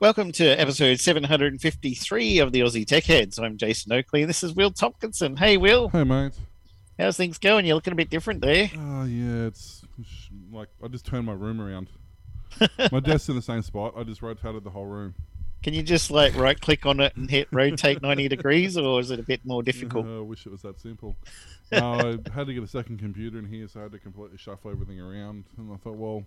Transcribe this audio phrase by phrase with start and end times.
[0.00, 3.36] Welcome to episode 753 of the Aussie Tech Heads.
[3.36, 4.22] I'm Jason Oakley.
[4.22, 5.36] And this is Will Tompkinson.
[5.36, 5.88] Hey, Will.
[5.88, 6.34] Hey, mate.
[6.96, 7.66] How's things going?
[7.66, 8.70] You're looking a bit different there.
[8.78, 9.82] Oh, yeah, it's
[10.52, 11.88] like I just turned my room around.
[12.92, 13.94] my desk's in the same spot.
[13.96, 15.16] I just rotated the whole room.
[15.64, 19.10] Can you just like right click on it and hit rotate 90 degrees, or is
[19.10, 20.06] it a bit more difficult?
[20.06, 21.16] I wish it was that simple.
[21.72, 24.38] no, I had to get a second computer in here, so I had to completely
[24.38, 25.46] shuffle everything around.
[25.56, 26.22] And I thought, well,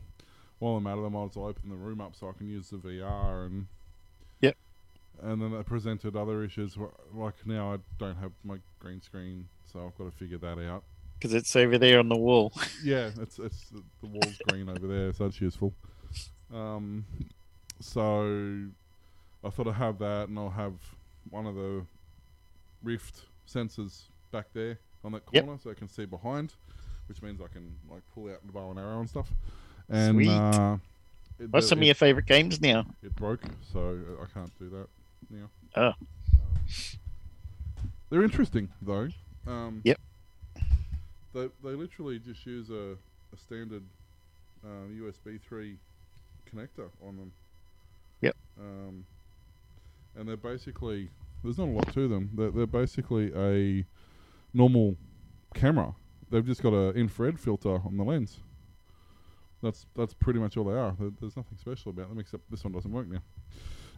[0.62, 2.48] while I'm at it, I might as well open the room up so I can
[2.48, 3.66] use the VR and.
[4.42, 4.56] Yep.
[5.24, 6.78] And then that presented other issues.
[7.14, 10.84] Like now, I don't have my green screen, so I've got to figure that out.
[11.18, 12.54] Because it's over there on the wall.
[12.84, 15.74] Yeah, it's it's the, the wall's green over there, so that's useful.
[16.54, 17.06] Um,
[17.80, 18.68] so
[19.44, 20.74] I thought I'd have that, and I'll have
[21.30, 21.84] one of the
[22.84, 25.46] Rift sensors back there on that Yep.
[25.46, 26.54] corner, so I can see behind,
[27.08, 29.32] which means I can like pull out the bow and arrow and stuff.
[29.92, 30.30] And Sweet.
[30.30, 30.78] uh,
[31.38, 32.86] it, What's some of your favorite games now?
[33.04, 34.88] it broke, so I can't do that
[35.30, 35.50] now.
[35.76, 35.88] Oh.
[35.88, 35.94] Um,
[38.10, 39.10] they're interesting though.
[39.48, 40.00] Um, Yep.
[41.34, 42.96] They they literally just use a,
[43.34, 43.84] a standard
[44.64, 45.78] uh, USB three
[46.50, 47.32] connector on them.
[48.22, 48.36] Yep.
[48.60, 49.06] Um,
[50.16, 51.10] and they're basically
[51.44, 52.30] there's not a lot to them.
[52.34, 53.86] They're, they're basically a
[54.54, 54.96] normal
[55.54, 55.96] camera.
[56.30, 58.40] They've just got an infrared filter on the lens.
[59.62, 60.96] That's that's pretty much all they are.
[61.20, 63.20] There's nothing special about them except this one doesn't work now.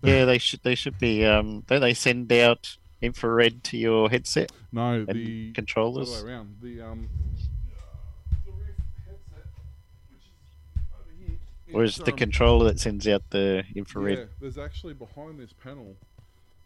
[0.05, 0.61] Yeah, they should.
[0.63, 1.23] They should be.
[1.25, 6.11] Um, don't they send out infrared to your headset No, and the other controllers?
[6.21, 6.57] way around.
[6.61, 7.07] The um,
[8.45, 9.45] the Rift headset,
[10.11, 11.37] which is over here.
[11.73, 14.17] Or is it the um, controller that sends out the infrared?
[14.17, 15.95] Yeah, there's actually behind this panel.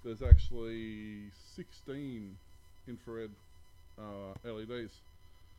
[0.03, 1.25] There's actually
[1.55, 2.35] 16
[2.87, 3.29] infrared
[3.99, 4.93] uh, LEDs,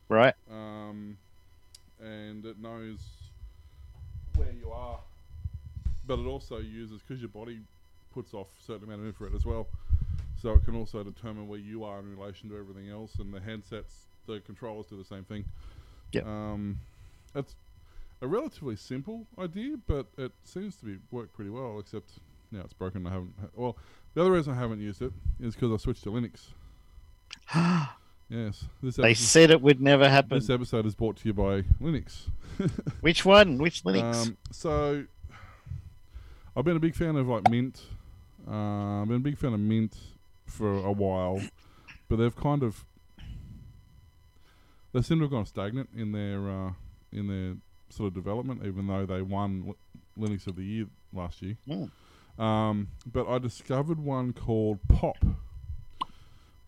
[0.09, 0.33] Right.
[0.51, 1.17] um,
[2.01, 2.97] and it knows
[4.39, 4.99] where you are.
[6.07, 7.59] But it also uses because your body
[8.13, 9.67] puts off a certain amount of infrared as well,
[10.41, 13.15] so it can also determine where you are in relation to everything else.
[13.19, 15.45] And the handsets, the controllers do the same thing.
[16.13, 16.25] Yep.
[16.25, 16.79] Um,
[17.35, 17.55] it's
[18.21, 21.77] a relatively simple idea, but it seems to be work pretty well.
[21.79, 22.09] Except
[22.51, 23.05] now it's broken.
[23.05, 23.33] I haven't.
[23.39, 23.77] Ha- well,
[24.15, 26.47] the other reason I haven't used it is because I switched to Linux.
[28.29, 30.37] Yes, this They said it would never happen.
[30.37, 32.29] this episode is brought to you by Linux.
[33.01, 33.57] Which one?
[33.57, 34.27] Which Linux?
[34.27, 35.05] Um, so,
[36.55, 37.81] I've been a big fan of like Mint.
[38.47, 39.95] Uh, I've been a big fan of Mint
[40.45, 41.41] for a while,
[42.07, 42.85] but they've kind of
[44.93, 46.71] they seem to have gone stagnant in their uh,
[47.11, 47.55] in their
[47.89, 49.75] sort of development, even though they won
[50.17, 51.57] Li- Linux of the Year last year.
[51.67, 51.91] Mm.
[52.41, 55.17] Um, but I discovered one called Pop,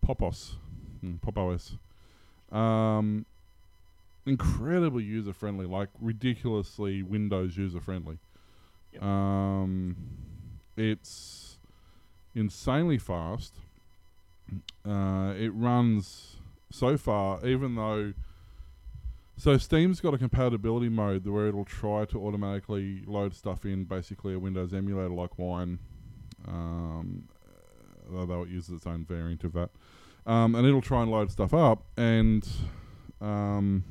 [0.06, 0.56] Popos,
[1.22, 1.76] Pop OS.
[2.50, 3.26] Um,
[4.26, 8.18] incredibly user friendly, like ridiculously Windows user friendly.
[8.92, 9.02] Yep.
[9.02, 9.96] Um,
[10.76, 11.58] it's
[12.34, 13.54] insanely fast.
[14.86, 16.36] Uh, it runs
[16.70, 18.12] so far, even though.
[19.36, 24.34] So Steam's got a compatibility mode where it'll try to automatically load stuff in, basically
[24.34, 25.78] a Windows emulator like Wine,
[26.46, 27.24] um,
[28.14, 29.70] although it uses its own variant of that,
[30.26, 32.46] um, and it'll try and load stuff up and
[33.20, 33.84] um,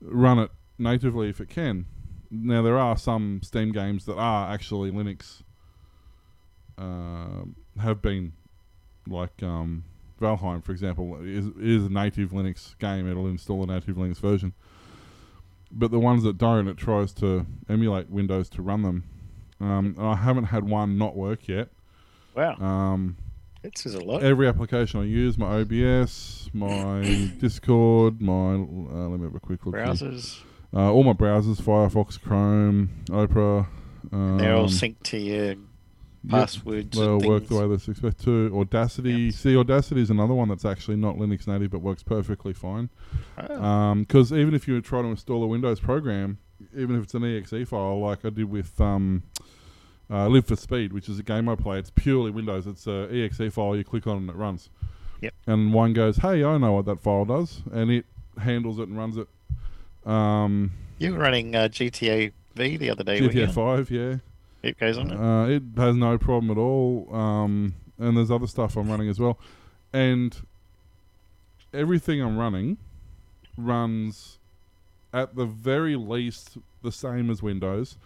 [0.00, 1.86] run it natively if it can.
[2.30, 5.42] Now there are some Steam games that are actually Linux,
[6.76, 8.32] um have been
[9.08, 9.84] like um,
[10.20, 13.08] Valheim, for example, is is a native Linux game.
[13.10, 14.52] It'll install a native Linux version.
[15.70, 19.04] But the ones that don't, it tries to emulate Windows to run them.
[19.60, 21.68] Um, and I haven't had one not work yet.
[22.34, 23.16] wow, Um,
[23.62, 24.22] this is a lot.
[24.22, 29.64] every application I use, my OBS, my Discord, my uh, let me have a quick
[29.66, 29.74] look.
[29.74, 30.40] Browsers.
[30.74, 33.68] Uh, all my browsers: Firefox, Chrome, Opera.
[34.12, 35.58] Um, They're all synced to your yep.
[36.28, 36.96] passwords.
[36.96, 38.58] They'll and work the way they're expected to.
[38.58, 39.12] Audacity.
[39.12, 39.34] Yep.
[39.34, 42.90] See, Audacity is another one that's actually not Linux native but works perfectly fine.
[43.38, 46.38] Oh, Because even if you try to install a Windows program,
[46.76, 49.22] even if it's an exe file, like I did with um,
[50.10, 52.66] uh, Live for Speed, which is a game I play, it's purely Windows.
[52.66, 53.76] It's a exe file.
[53.76, 54.70] You click on and it runs.
[55.20, 55.34] Yep.
[55.46, 58.04] And one goes, "Hey, I know what that file does," and it
[58.38, 59.28] handles it and runs it.
[60.08, 63.20] Um, you were running uh, GTA V the other day.
[63.20, 64.16] GTA Five, yeah.
[64.62, 65.18] It goes on it.
[65.18, 67.08] Uh, it has no problem at all.
[67.14, 69.38] Um, and there's other stuff I'm running as well.
[69.92, 70.36] And
[71.72, 72.78] everything I'm running
[73.56, 74.38] runs
[75.12, 77.96] at the very least the same as Windows,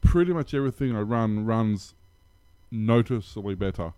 [0.00, 1.94] pretty much everything I run runs
[2.70, 3.92] noticeably better.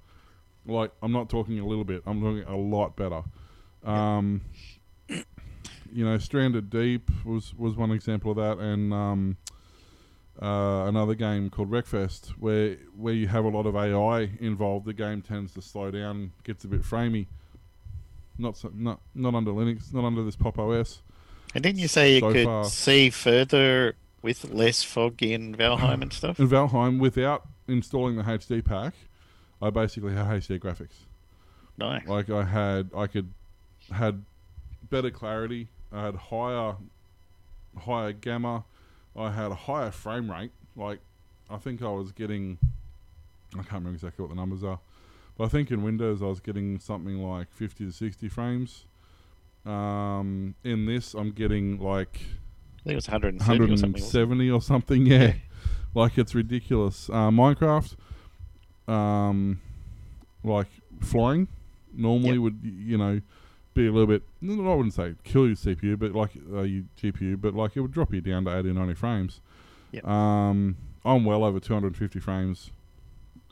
[0.67, 3.23] Like I'm not talking a little bit, I'm talking a lot better.
[3.85, 4.43] Um,
[5.09, 9.37] you know, Stranded Deep was was one example of that, and um,
[10.41, 14.87] uh, another game called Wreckfest, where where you have a lot of AI involved.
[14.87, 17.27] The game tends to slow down, gets a bit framey.
[18.39, 21.03] Not so, not not under Linux, not under this Pop OS.
[21.55, 22.65] And didn't you say you So could far.
[22.65, 26.39] see further with less fog in Valheim and stuff?
[26.39, 28.95] In Valheim, without installing the HD pack,
[29.63, 31.07] I basically had HD graphics.
[31.79, 32.07] Nice.
[32.07, 33.33] Like I had, I could
[33.91, 34.25] had
[34.91, 35.69] better clarity.
[35.93, 36.77] I had higher,
[37.79, 38.65] higher gamma.
[39.17, 40.53] I had a higher frame rate.
[40.77, 41.01] Like
[41.49, 42.59] I think I was getting,
[43.55, 44.79] I can't remember exactly what the numbers are,
[45.37, 48.85] but I think in Windows I was getting something like fifty to sixty frames.
[49.67, 52.21] Um, in this, I'm getting like
[52.81, 53.93] I think it was 130 or something.
[53.93, 55.07] 170 or something.
[55.07, 55.35] Yeah,
[55.95, 57.09] like it's ridiculous.
[57.11, 57.95] Uh, Minecraft,
[58.89, 59.61] um,
[60.43, 60.69] like
[61.01, 61.49] flying,
[61.95, 62.41] normally Yep.
[62.41, 63.21] would you know
[63.75, 64.23] be a little bit.
[64.43, 67.93] I wouldn't say kill your CPU, but like uh, your GPU, but like it would
[67.93, 69.41] drop you down to 80, 90 frames.
[69.93, 70.07] Yep.
[70.07, 72.71] Um, I'm well over 250 frames.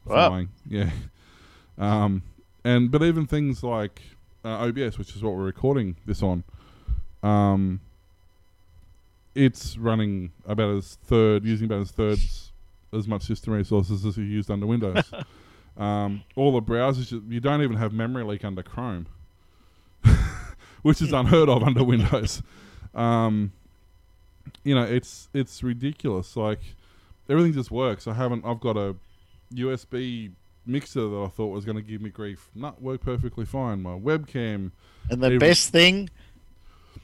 [0.04, 0.28] Wow.
[0.30, 0.90] Flying, yeah.
[1.76, 2.22] Um,
[2.64, 4.00] and but even things like
[4.44, 6.44] uh, OBS, which is what we're recording this on,
[7.22, 7.80] um,
[9.44, 12.52] it's running about as third, using about as thirds
[12.92, 15.04] as much system resources as you used under Windows.
[15.76, 19.06] um, all the browsers, you- you don't even have memory leak under Chrome,
[20.82, 22.42] which is unheard of under Windows.
[22.94, 23.52] Um,
[24.64, 26.36] you know, it's it's ridiculous.
[26.36, 26.60] Like
[27.28, 28.06] everything just works.
[28.06, 28.44] I haven't.
[28.44, 28.96] I've got a
[29.54, 30.32] USB
[30.66, 32.48] mixer that I thought was going to give me grief.
[32.54, 33.82] Not work perfectly fine.
[33.82, 34.72] My webcam.
[35.10, 36.10] And the best thing,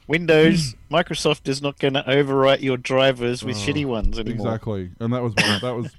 [0.06, 4.46] Windows, Microsoft is not going to overwrite your drivers with Oh, shitty ones anymore.
[4.48, 5.90] Exactly, and that was my, that was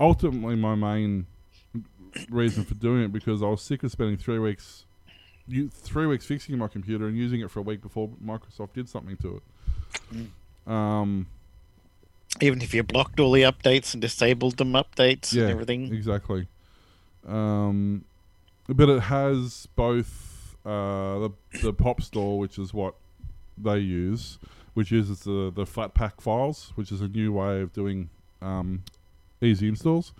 [0.00, 1.26] ultimately my main
[2.30, 4.84] reason for doing it because I was sick of spending three weeks,
[5.70, 9.16] three weeks fixing my computer and using it for a week before Microsoft did something
[9.18, 9.40] to
[10.16, 10.70] it.
[10.70, 11.26] Um,
[12.40, 15.92] Even if you blocked all the updates and disabled them updates yeah, and everything.
[15.94, 16.48] exactly.
[17.26, 18.04] Um,
[18.68, 21.30] but it has both uh, the
[21.62, 22.94] the Pop Store, which is what
[23.58, 24.38] they use,
[24.74, 28.10] which uses the the Flatpak files, which is a new way of doing
[28.42, 28.82] um,
[29.40, 30.12] easy installs.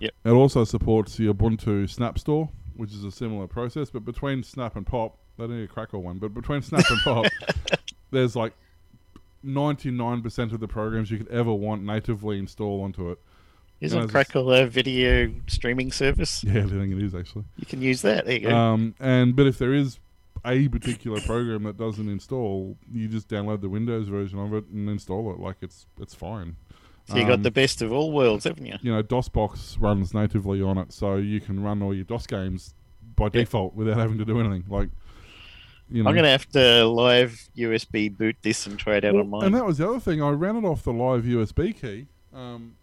[0.00, 0.12] Yep.
[0.24, 4.76] It also supports the Ubuntu Snap Store, which is a similar process, but between Snap
[4.76, 7.26] and Pop, they don't need a crackle one, but between Snap and Pop,
[8.10, 8.54] there's like
[9.44, 13.18] 99% of the programs you could ever want natively install onto it.
[13.80, 16.44] Isn't Crackle a video streaming service?
[16.44, 17.44] Yeah, I think it is actually.
[17.56, 18.26] You can use that.
[18.26, 18.54] There you go.
[18.54, 19.98] Um, and but if there is
[20.44, 24.88] a particular program that doesn't install, you just download the Windows version of it and
[24.88, 25.38] install it.
[25.40, 26.56] Like it's it's fine.
[27.06, 28.76] so you um, got the best of all worlds, haven't you?
[28.82, 32.74] You know, DOSBox runs natively on it, so you can run all your DOS games
[33.16, 34.64] by default without having to do anything.
[34.68, 34.88] Like,
[35.90, 39.14] you know, I'm going to have to live USB boot this and try it out
[39.14, 39.44] Well, on mine.
[39.44, 40.22] And that was the other thing.
[40.22, 42.76] I ran it off the live USB key, um,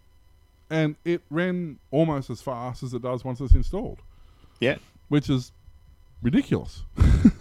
[0.70, 4.00] and it ran almost as fast as it does once it's installed.
[4.60, 4.76] Yeah.
[5.08, 5.52] which is
[6.20, 6.82] ridiculous.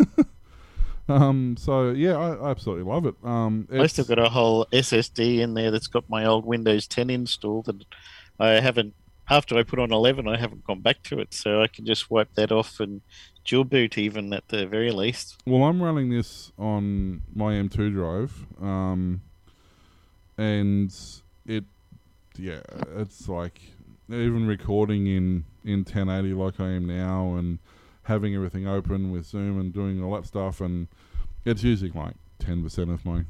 [1.08, 3.16] um, so yeah, I, I absolutely love it.
[3.24, 7.10] Um, I still got a whole SSD in there that's got my old Windows 10
[7.10, 7.86] installed, and
[8.40, 8.94] I haven't.
[9.30, 12.10] After I put on 11, I haven't gone back to it, so I can just
[12.10, 13.02] wipe that off and
[13.44, 15.38] dual boot even at the very least.
[15.46, 19.22] Well, I'm running this on my M2 drive, um,
[20.38, 20.94] and
[21.46, 21.66] it,
[22.38, 22.62] yeah,
[22.96, 23.60] it's like
[24.10, 27.60] even recording in in 1080 like I am now, and
[28.08, 30.88] having everything open with Zoom and doing all that stuff, and
[31.46, 33.24] it's using like 10% of my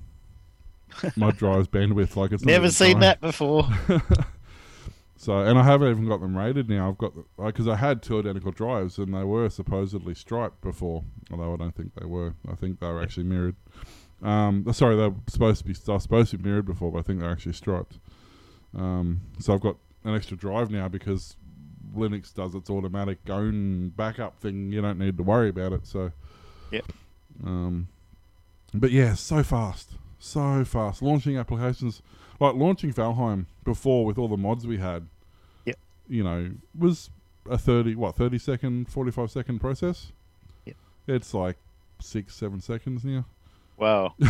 [1.15, 2.15] my drive's bandwidth.
[2.15, 3.01] Like it's Never seen trying.
[3.01, 3.67] that before.
[5.19, 6.89] So, and I haven't even got them rated now.
[6.89, 7.11] I've got
[7.43, 11.75] because I had two identical drives, and they were supposedly striped before, although I don't
[11.75, 12.35] think they were.
[12.47, 13.55] I think they were actually mirrored.
[14.21, 15.73] Um, sorry, they were supposed to be.
[15.73, 17.97] They were supposed to be mirrored before, but I think they're actually striped.
[18.77, 21.35] Um, so I've got an extra drive now because
[21.95, 24.71] Linux does its automatic own backup thing.
[24.71, 25.85] You don't need to worry about it.
[25.87, 26.11] So,
[26.71, 26.85] Yep.
[27.45, 27.87] Um,
[28.73, 31.01] but yeah, so fast, so fast.
[31.01, 32.01] Launching applications
[32.39, 35.07] like launching Valheim before with all the mods we had.
[35.65, 35.77] Yep.
[36.07, 37.09] You know, was
[37.49, 40.11] a thirty what thirty second, forty five second process.
[40.65, 40.75] Yep.
[41.07, 41.57] It's like
[41.99, 43.25] six, seven seconds now.
[43.77, 44.15] Wow.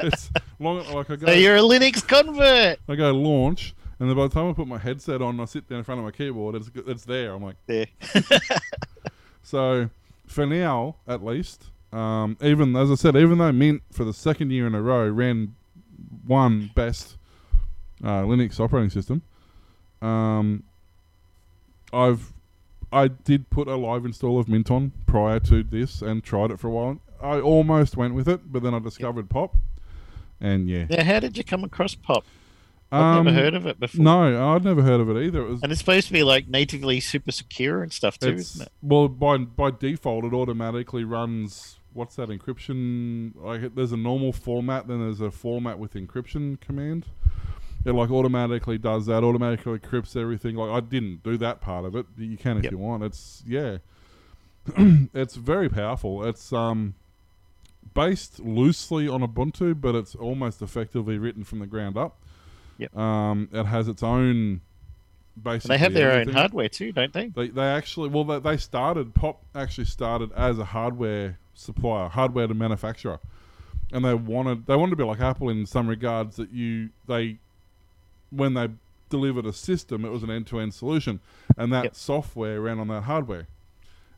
[0.00, 0.78] It's long.
[0.92, 2.78] Like I go, So you're a Linux convert.
[2.88, 5.68] I go launch, and then by the time I put my headset on, I sit
[5.68, 6.54] down in front of my keyboard.
[6.56, 7.32] It's it's there.
[7.32, 7.86] I'm like, There.
[9.44, 9.90] So
[10.26, 14.50] for now, at least, um, even as I said, even though Mint for the second
[14.50, 15.54] year in a row ran
[16.26, 17.16] one best
[18.02, 19.22] uh, Linux operating system,
[20.00, 20.64] um,
[21.92, 22.32] I've
[22.90, 26.58] I did put a live install of Mint on prior to this and tried it
[26.58, 27.00] for a while.
[27.22, 29.54] I almost went with it, but then I discovered Pop,
[30.40, 32.24] and yeah, Now, how did you come across Pop?
[32.94, 34.02] I've Um, never heard of it before.
[34.04, 35.40] No, I'd never heard of it either.
[35.42, 38.62] It was And it's supposed to be like natively super secure and stuff too, isn't
[38.66, 38.72] it?
[38.82, 44.88] well by by default it automatically runs what's that encryption like there's a normal format
[44.88, 47.06] then there's a format with encryption command
[47.84, 51.94] it like automatically does that automatically encrypts everything like i didn't do that part of
[51.94, 52.72] it but you can if Yep.
[52.72, 53.78] you want it's yeah
[55.14, 56.94] it's very powerful it's um
[57.94, 62.18] based loosely on ubuntu but it's almost effectively written from the ground up
[62.78, 62.96] Yep.
[62.96, 64.60] um it has its own
[65.36, 67.28] And basically they have their own hardware too, don't they?
[67.28, 72.46] They they actually well they, they started Pop actually started as a hardware supplier, hardware
[72.48, 73.20] to manufacturer,
[73.92, 77.38] and they wanted they wanted to be like Apple in some regards that you they
[78.30, 78.68] when they
[79.10, 81.20] delivered a system it was an end to end solution,
[81.56, 81.94] and that Yep.
[81.94, 83.46] software ran on that hardware,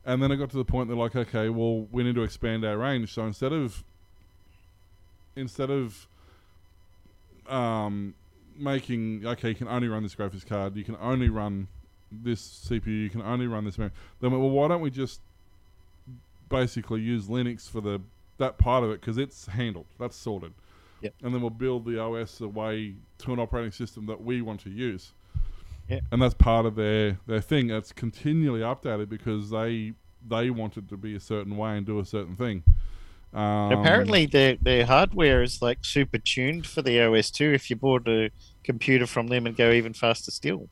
[0.05, 2.65] and then it got to the point they're like okay well we need to expand
[2.65, 3.85] our range so instead of
[5.35, 6.07] instead of
[7.49, 8.15] um
[8.59, 11.69] making okay, you can only run this graphics card, you can only run
[12.11, 13.93] this CPU, you can only run this memory.
[14.21, 15.21] Then well, why don't we just
[16.49, 18.01] basically use Linux for the
[18.39, 20.53] that part of it because it's handled, that's sorted.
[21.03, 21.15] Yep.
[21.23, 24.71] And then we'll build the OS away to an operating system that we want to
[24.71, 25.13] use.
[25.89, 26.03] Yep.
[26.11, 27.71] And that's part of their their thing.
[27.71, 29.93] It's continually updated because they
[30.27, 32.65] they wanted to be a certain way and do a certain thing.
[33.35, 37.53] Um, Apparently, their their hardware is like super tuned for the OS too.
[37.53, 38.31] If you bought a
[38.65, 40.69] computer from them and go even faster still.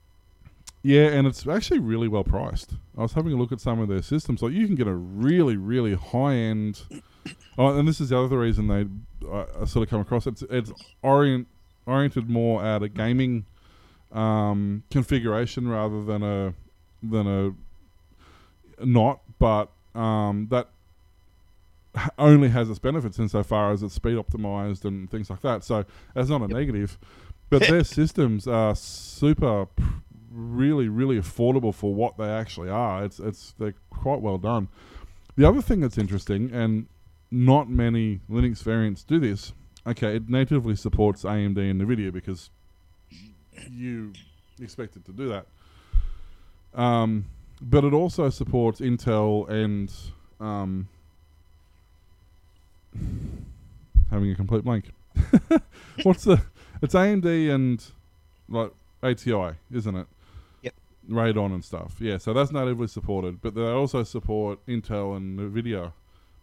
[0.83, 2.75] Yeah, and it's actually really well priced.
[2.97, 4.43] I was having a look at some of their systems.
[4.43, 6.83] Like you can get a really, really high end.
[7.57, 8.85] Oh, and this is the other reason they
[9.31, 11.47] uh, I sort of come across it's it's orient
[11.87, 13.47] oriented more at a gaming
[14.13, 16.53] um, configuration rather than a
[17.03, 20.69] than a not, but um, that
[22.19, 25.65] only has its benefits insofar as it's speed optimized and things like that.
[25.65, 25.85] So
[26.15, 26.99] that's not a negative.
[27.51, 29.67] But their systems are super,
[30.31, 33.05] really, really affordable for what they actually are.
[33.05, 34.69] It's it's they're quite well done.
[35.37, 36.87] The other thing that's interesting, and
[37.31, 39.53] not many Linux variants do this.
[39.87, 42.51] Okay, it natively supports AMD and NVIDIA because
[43.71, 44.13] you
[44.61, 45.47] expect it to do that.
[46.75, 47.27] Um,
[47.61, 49.93] but it also supports Intel and
[50.41, 50.89] um,
[54.11, 54.91] having a complete blank.
[56.03, 56.43] What's the?
[56.83, 57.85] It's AMD and
[58.49, 58.71] like
[59.03, 60.07] ATI, isn't it?
[60.63, 60.75] Yep.
[61.11, 61.97] Radeon and stuff.
[61.99, 65.93] Yeah, so that's natively supported, but they also support Intel and NVIDIA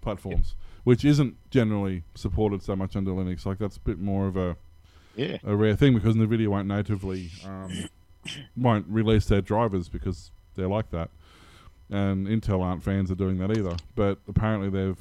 [0.01, 3.45] platforms, which isn't generally supported so much under Linux.
[3.45, 4.55] Like that's a bit more of a
[5.15, 7.89] Yeah, a rare thing because NVIDIA won't natively um,
[8.57, 11.09] won't release their drivers because they're like that,
[11.89, 13.75] and Intel aren't fans of doing that either.
[13.95, 14.99] But apparently they've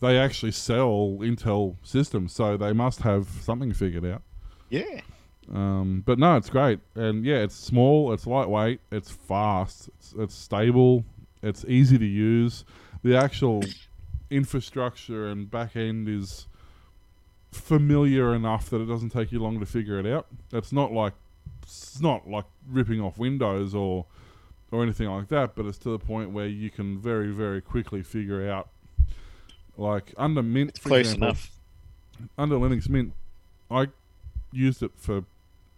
[0.00, 4.22] they actually sell Intel systems, so they must have something figured out.
[4.70, 5.00] yeah.
[5.52, 10.34] Um, but no, it's great, and yeah, it's small, it's lightweight, it's fast, it's, it's
[10.34, 11.06] stable,
[11.42, 12.66] it's easy to use.
[13.02, 13.62] The actual
[14.30, 16.48] infrastructure and back end is
[17.50, 20.26] familiar enough that it doesn't take you long to figure it out.
[20.52, 21.14] It's not like
[21.62, 24.06] it's not like ripping off Windows or
[24.70, 28.02] or anything like that, but it's to the point where you can very very quickly
[28.02, 28.68] figure out.
[29.78, 31.50] Like under Mint, It's for close example, enough.
[32.36, 33.12] under Linux Mint,
[33.70, 33.86] I
[34.52, 35.24] used it for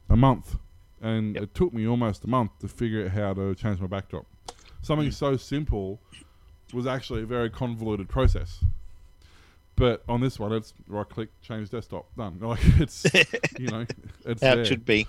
[0.09, 0.57] a month,
[1.03, 1.43] and Yep.
[1.45, 4.27] it took me almost a month to figure out how to change my backdrop.
[4.83, 5.13] Something Mm.
[5.15, 6.01] so simple
[6.73, 8.65] was actually a very convoluted process.
[9.77, 12.39] But on this one, it's right click, change desktop, done.
[12.41, 13.05] Like it's
[13.59, 13.87] you know,
[14.25, 15.07] it's How it should be.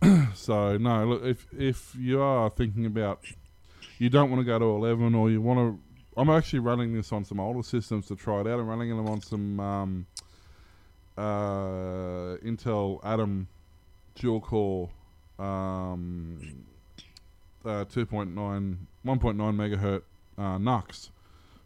[0.34, 3.20] So no, look if if you are thinking about
[3.98, 5.80] you don't want to go to eleven or you want to,
[6.16, 8.60] I'm actually running this on some older systems to try it out.
[8.60, 10.06] I'm running them on some um,
[11.16, 13.48] uh, Intel Atom
[14.14, 14.90] dual core
[15.38, 16.38] um,
[17.64, 20.02] uh, 2.9 1.9 megahertz
[20.38, 21.10] uh, NUCs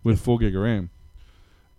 [0.03, 0.91] with four gig of RAM,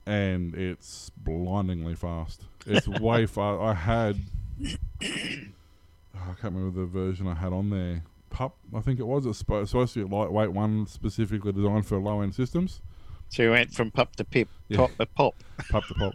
[0.05, 2.43] and it's blindingly fast.
[2.65, 3.61] It's way fast.
[3.61, 4.19] I had
[4.63, 4.67] oh,
[5.01, 8.03] I can't remember the version I had on there.
[8.29, 9.25] Pup, I think it was.
[9.25, 12.81] It's supposed to be a lightweight one, specifically designed for low end systems.
[13.29, 14.77] So you went from pup to pip, Yeah.
[14.77, 15.35] pop to pop.
[15.69, 16.13] Pup to pop.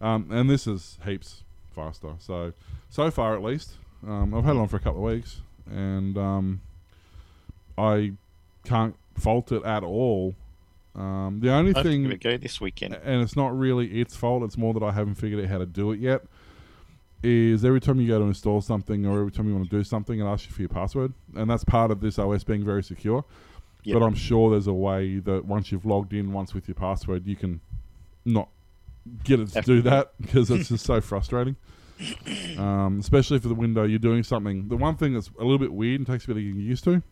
[0.00, 1.42] Um, and this is heaps
[1.74, 2.14] faster.
[2.18, 2.52] So,
[2.88, 3.72] so far at least,
[4.06, 5.40] um, I've had it on for a couple of weeks,
[5.70, 6.60] and um,
[7.78, 8.12] I
[8.64, 10.34] can't fault it at all.
[10.94, 12.94] Um, the only I have to thing go this weekend.
[12.94, 14.42] and it's not really its fault.
[14.42, 16.22] It's more that I haven't figured out how to do it yet.
[17.22, 19.84] Is every time you go to install something or every time you want to do
[19.84, 22.82] something, it asks you for your password, and that's part of this OS being very
[22.82, 23.24] secure.
[23.84, 23.98] Yep.
[23.98, 27.26] But I'm sure there's a way that once you've logged in once with your password,
[27.26, 27.60] you can
[28.24, 28.48] not
[29.24, 31.56] get it to do that because it's just so frustrating.
[32.58, 34.68] um, especially for the window you're doing something.
[34.68, 36.84] The one thing that's a little bit weird and takes a bit of getting used
[36.84, 37.02] to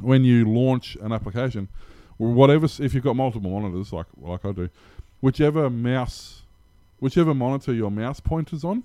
[0.00, 1.68] when you launch an application,
[2.18, 4.68] whatever, if you've got multiple monitors like like I do,
[5.20, 6.42] whichever mouse,
[7.00, 8.84] whichever monitor your mouse pointer's on,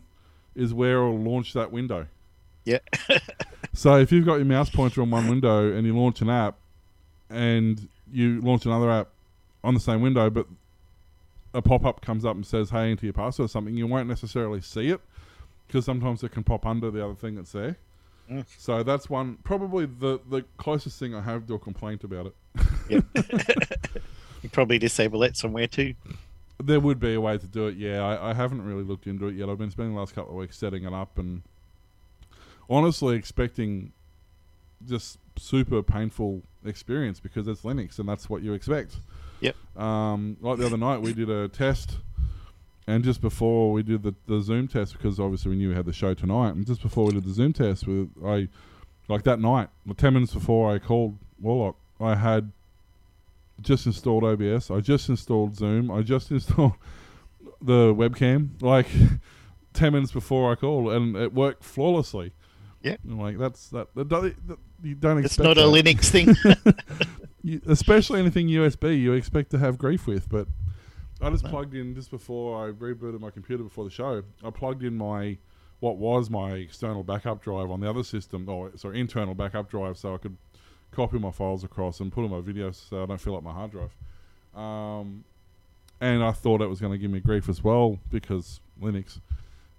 [0.55, 2.08] is where it'll launch that window.
[2.65, 2.79] Yeah.
[3.74, 6.58] So if you've got your mouse pointer on one window and you launch an app,
[7.29, 9.08] and you launch another app
[9.63, 10.46] on the same window, but
[11.53, 14.10] a pop up comes up and says, "Hey, enter your password" or something, you won't
[14.10, 15.00] necessarily see it
[15.67, 17.77] because sometimes it can pop under the other thing that's there.
[18.29, 18.46] Mm.
[18.58, 22.34] So that's one probably the the closest thing I have to a complaint about
[22.89, 23.05] it.
[24.41, 25.93] You probably disable that somewhere too.
[26.63, 27.75] There would be a way to do it.
[27.75, 29.50] Yeah, I, I haven't really looked into it yet.
[29.50, 31.41] I've been spending the last couple of weeks setting it up and
[32.70, 33.91] honestly expecting
[34.88, 38.98] just super painful experience because it's Linux and that's what you expect.
[39.41, 39.56] Yep.
[39.77, 41.98] Um, like the other night, we did a test,
[42.88, 45.86] and just before we did the, the Zoom test, because obviously we knew we had
[45.86, 48.48] the show tonight, and just before we did the Zoom test, with I
[49.08, 52.51] like that night, ten minutes before I called Warlock, I had
[53.60, 54.72] just installed OBS.
[54.72, 55.91] I just installed Zoom.
[55.91, 56.74] I just installed
[57.62, 58.62] the webcam.
[58.62, 58.88] Like
[59.74, 62.34] ten minutes before I called, and it worked flawlessly.
[62.81, 62.98] Yeah.
[63.08, 63.93] I'm like that's that.
[63.96, 65.48] that, that, that you don't expect.
[65.48, 65.67] It's not a.
[65.67, 66.36] Linux thing.
[67.43, 70.29] You, especially anything USB, you expect to have grief with.
[70.29, 70.48] But
[71.22, 71.50] I just No.
[71.51, 74.24] plugged in just before I rebooted my computer before the show.
[74.43, 75.38] I plugged in my
[75.79, 79.98] what was my external backup drive on the other system, or sorry, internal backup drive,
[79.98, 80.38] so I could
[80.91, 83.53] copy my files across and put in my videos so I don't fill up my
[83.53, 83.95] hard drive.
[84.55, 85.24] Um,
[86.00, 89.19] and I thought it was going to give me grief as well because Linux.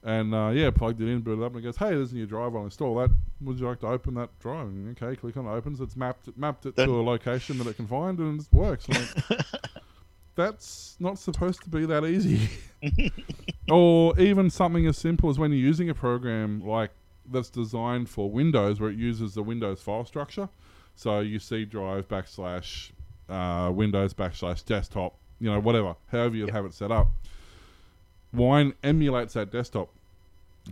[0.04, 2.16] And uh, yeah, plugged it in, booted it up, and it goes, "Hey, there's a
[2.16, 2.56] new drive.
[2.56, 3.10] I'll install that.
[3.40, 5.80] Would you like to open that drive?" And, okay, click on it, opens.
[5.80, 8.88] It's mapped mapped it That- to a location that it can find, and it works.
[8.88, 9.40] Like,
[10.34, 12.48] That's not supposed to be that easy.
[13.70, 16.90] or even something as simple as when you're using a program like
[17.30, 20.48] that's designed for Windows, where it uses the Windows file structure.
[20.94, 22.90] So you see drive backslash
[23.28, 26.54] uh, Windows backslash desktop, you know, whatever, however you'd Yep.
[26.54, 27.10] have it set up.
[28.32, 29.90] Wine emulates that desktop.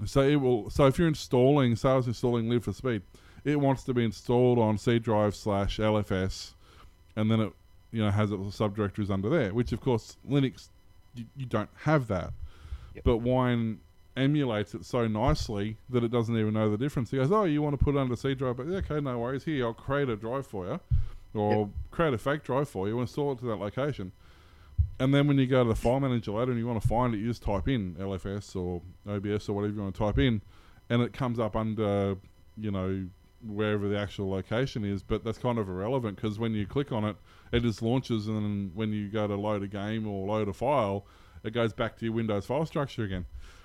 [0.06, 0.70] So it will.
[0.70, 3.02] So if you're installing, say I was installing Live for Speed,
[3.44, 6.52] it wants to be installed on C drive slash LFS,
[7.16, 7.52] and then it,
[7.90, 9.52] you know, has its subdirectories under there.
[9.52, 10.68] Which of course Linux,
[11.14, 12.32] you, you don't have that.
[12.94, 13.04] Yep.
[13.04, 13.80] But Wine
[14.16, 17.10] emulates it so nicely that it doesn't even know the difference.
[17.10, 18.56] He goes, "Oh, you want to put it under C drive?
[18.56, 19.44] But yeah, okay, no worries.
[19.44, 20.80] Here, I'll create a drive for you,
[21.34, 24.12] or create a fake drive for you, and install it to that location."
[24.98, 27.14] And then when you go to the file manager later and you want to find
[27.14, 30.42] it, you just type in LFS or OBS or whatever you want to type in,
[30.90, 32.16] and it comes up under,
[32.58, 33.06] you know,
[33.46, 35.02] wherever the actual location is.
[35.02, 37.16] But that's kind of irrelevant because when you click on it,
[37.52, 40.52] it just launches, and then when you go to load a game or load a
[40.52, 41.06] file,
[41.44, 43.24] it goes back to your Windows file structure again.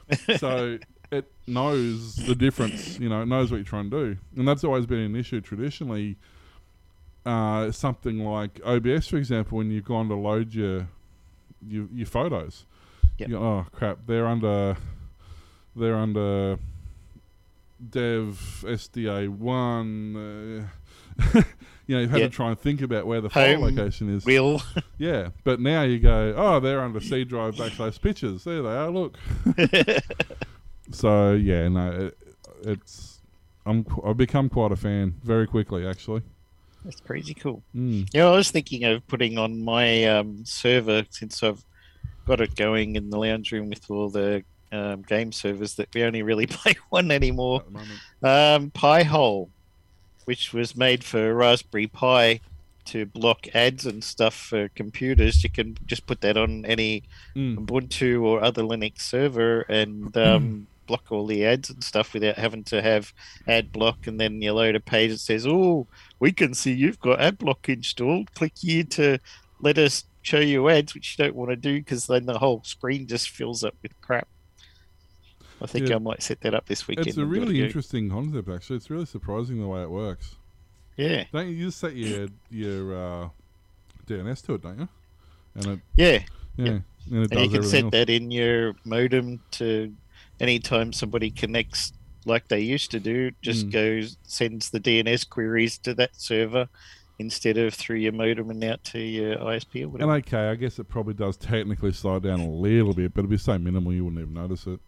[0.38, 0.78] so
[1.12, 3.00] it knows the difference.
[3.00, 5.42] You know, it knows what you're trying to do, and that's always been an issue
[5.42, 6.18] traditionally.
[7.26, 10.88] Uh, something like OBS, for example, when you've gone to load your
[11.68, 12.66] your, your photos,
[13.18, 13.30] Yep.
[13.30, 14.78] you go, oh crap, they're under
[15.76, 16.58] they're under
[17.90, 20.70] Dev SDA one.
[21.20, 21.42] Uh,
[21.88, 22.32] you know, you've had Yep.
[22.32, 24.26] to try and think about where the file location is.
[24.26, 24.62] Real.
[24.98, 28.44] Yeah, but now you go, oh, they're under C drive backslash pictures.
[28.46, 28.90] There they are.
[28.90, 29.18] Look.
[30.92, 32.18] So yeah, no, it,
[32.64, 33.20] it's
[33.66, 36.22] I'm I've become quite a fan very quickly actually.
[36.84, 37.64] That's crazy cool.
[37.76, 38.08] Mm.
[38.14, 41.64] Yeah, I was thinking of putting on my um, server since I've
[42.28, 46.04] got it going in the lounge room with all the um, game servers that we
[46.04, 47.64] only really play one anymore.
[48.22, 49.50] Um, Pi-hole,
[50.26, 52.40] which was made for Raspberry Pi
[52.86, 55.44] to block ads and stuff for computers.
[55.44, 57.04] You can just put that on any
[57.36, 57.58] Mm.
[57.58, 62.64] Ubuntu or other Linux server and um, block all the ads and stuff without having
[62.66, 63.12] to have
[63.48, 64.06] ad block.
[64.08, 65.88] And then you load a page that says, "Oh,
[66.20, 68.34] we can see you've got ad block installed.
[68.36, 69.18] Click here to
[69.60, 72.62] let us show you ads," which you don't want to do because then the whole
[72.64, 74.28] screen just fills up with crap.
[75.62, 75.96] I think Yeah.
[75.96, 77.08] I might set that up this weekend.
[77.08, 78.76] It's a and really interesting concept actually.
[78.78, 80.36] It's really surprising the way it works.
[80.98, 83.30] Yeah, Don't you just set your your uh,
[84.08, 84.90] DNS to it, don't you?
[85.56, 86.20] And it yeah.
[86.58, 86.80] yeah,
[87.12, 87.92] and it And you can set else.
[87.92, 89.94] that in your modem to
[90.40, 91.92] anytime somebody connects
[92.26, 93.72] like they used to do, just Mm.
[93.72, 96.68] goes sends the DNS queries to that server
[97.20, 100.80] instead of through your modem and out to your ISP or And okay, I guess
[100.80, 104.04] it probably does technically slow down a little bit, but it'd be so minimal you
[104.06, 104.80] wouldn't even notice it.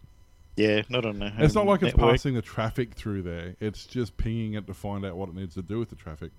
[0.58, 2.12] Yeah, not on a it's not like it's network.
[2.14, 3.54] passing the traffic through there.
[3.60, 6.30] It's just pinging it to find out what it needs to do with the traffic.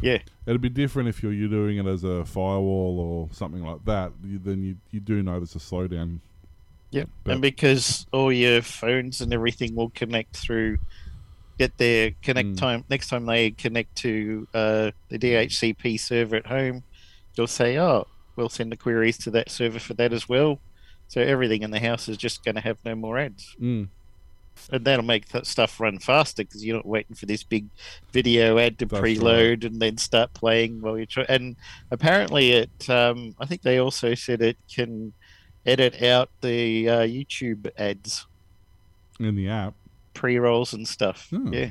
[0.00, 3.84] Yeah, It'd be different if you're, you're doing it as a firewall or something like
[3.84, 4.10] that.
[4.24, 6.18] You, then you you do notice a slowdown.
[6.90, 7.08] Yep.
[7.24, 10.78] But- and because all your phones and everything will connect through,
[11.58, 12.56] get their connect Mm.
[12.58, 16.82] time next time they connect to uh, the DHCP server at home,
[17.36, 18.06] you'll say, "Oh,
[18.36, 20.58] we'll send the queries to that server for that as well."
[21.12, 23.88] So everything in the house is just going to have no more ads, Mm.
[24.70, 27.66] and that'll make that stuff run faster because you're not waiting for this big
[28.12, 31.26] video ad to That's preload and then start playing while you're trying.
[31.28, 31.56] And
[31.90, 35.12] apparently, it um, I think they also said it can
[35.66, 38.26] edit out the uh, YouTube ads,
[39.20, 39.74] In the app.
[40.14, 41.28] pre rolls and stuff.
[41.28, 41.52] Hmm.
[41.52, 41.70] Yeah.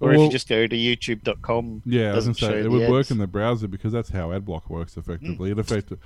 [0.00, 2.90] Or if you just go to YouTube.com, Yeah, I was doesn't gonna say it would
[2.90, 5.50] work in the browser because that's how AdBlock works effectively.
[5.50, 5.98] It effective,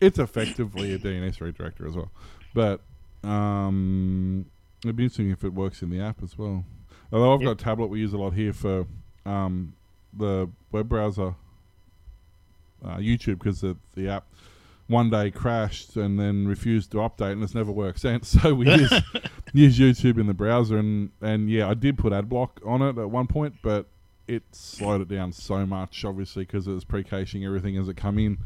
[0.00, 2.10] it's effectively a DNS redirector as well.
[2.54, 2.80] But
[3.28, 4.46] um,
[4.84, 6.64] it'd be interesting if it works in the app as well.
[7.12, 7.46] Although I've Yep.
[7.46, 8.86] got a tablet we use a lot here for
[9.24, 9.74] um,
[10.16, 11.34] the web browser,
[12.84, 14.24] uh, YouTube, because the, the app
[14.86, 18.28] one day crashed and then refused to update and it's never worked since.
[18.28, 18.92] So we use
[19.52, 23.10] use YouTube in the browser and and yeah, I did put AdBlock on it at
[23.10, 23.86] one point, but
[24.28, 28.18] it slowed it down so much, obviously, because it was pre-caching everything as it come
[28.18, 28.38] in.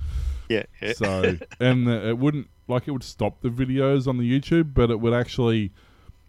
[0.49, 0.92] yeah, yeah.
[0.95, 4.90] So and the, it wouldn't like it would stop the videos on the YouTube, but
[4.90, 5.73] it would actually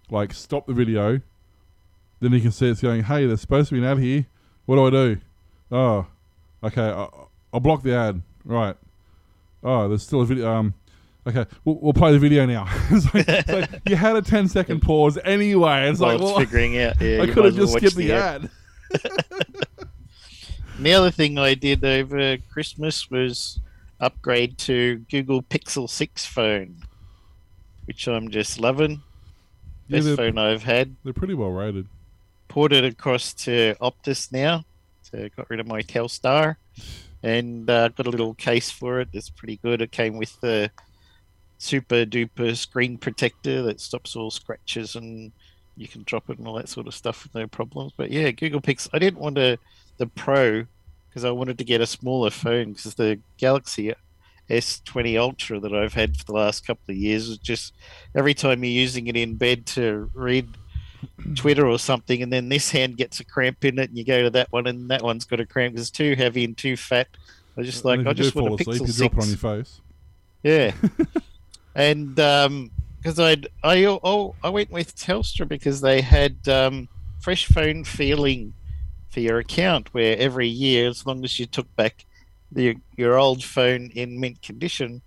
[0.10, 1.22] like stop the video.
[2.20, 4.26] Then you can see it's going, "Hey, there's supposed to be an ad here.
[4.66, 5.18] What do I do?
[5.72, 6.08] Oh,
[6.63, 7.08] okay, I,
[7.54, 8.22] I'll block the ad.
[8.46, 8.76] Right.
[9.63, 10.52] Oh, there's still a video.
[10.52, 10.74] Um,
[11.28, 12.66] okay, we'll, we'll play the video now.
[12.89, 15.89] it's like, it's like you had a 10 second pause anyway.
[15.89, 17.00] It's While like, it's well, figuring out.
[17.02, 18.46] Yeah, I could have well just skipped the ad.
[18.46, 18.52] ad.
[20.79, 23.60] The other thing I did over Christmas was
[23.99, 26.77] upgrade to Google Pixel 6 phone,
[27.86, 29.01] which I'm just loving.
[29.88, 30.95] Yeah, Best phone I've had.
[31.03, 31.88] they're pretty well rated.
[32.47, 34.65] Ported across to Optus now.
[35.03, 36.56] So got rid of my Telstra
[37.21, 39.10] and uh, got a little case for it.
[39.13, 39.82] It's pretty good.
[39.82, 40.71] It came with the
[41.60, 45.32] super duper screen protector that stops all scratches and
[45.76, 47.94] you can drop it and all that sort of stuff with no problems.
[47.96, 48.90] But yeah, Google Pixel.
[48.94, 49.58] I didn't want a,
[49.98, 50.66] the Pro
[51.10, 53.94] because I wanted to get a smaller phone because the Galaxy
[54.50, 57.74] S20 Ultra that I've had for the last couple of years is just
[58.16, 60.50] every time you're using it in bed to read
[61.36, 64.24] Twitter or something, and then this hand gets a cramp in it, and you go
[64.24, 66.78] to that one, and that one's got a cramp because it's too heavy and too
[66.78, 67.08] fat.
[67.56, 69.28] I was just like, I just want a fall Pixel asleep, you drop it on
[69.28, 69.44] 6.
[69.44, 69.82] your face.
[70.42, 70.74] Yeah.
[71.76, 72.72] and um
[73.04, 76.88] because I'd I oh I went with Telstra because they had um,
[77.20, 78.54] fresh phone feeling
[79.10, 82.06] for your account, where every year, as long as you took back
[82.52, 85.02] the, your old phone in mint condition,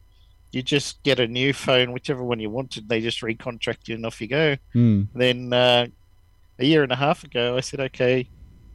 [0.52, 2.88] you just get a new phone, whichever one you wanted.
[2.88, 4.56] They just recontract you, and off you go.
[4.72, 5.02] Hmm.
[5.14, 5.86] Then uh,
[6.58, 8.28] a year and a half ago, I said, okay,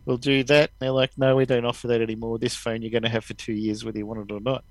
[0.06, 0.72] we'll do that.
[0.72, 2.40] And they're like, no, we don't offer that anymore.
[2.40, 4.64] This phone you're going to have for two years, whether you want it or not.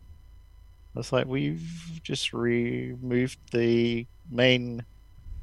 [0.94, 1.62] I was like, we've
[2.03, 4.85] just removed the main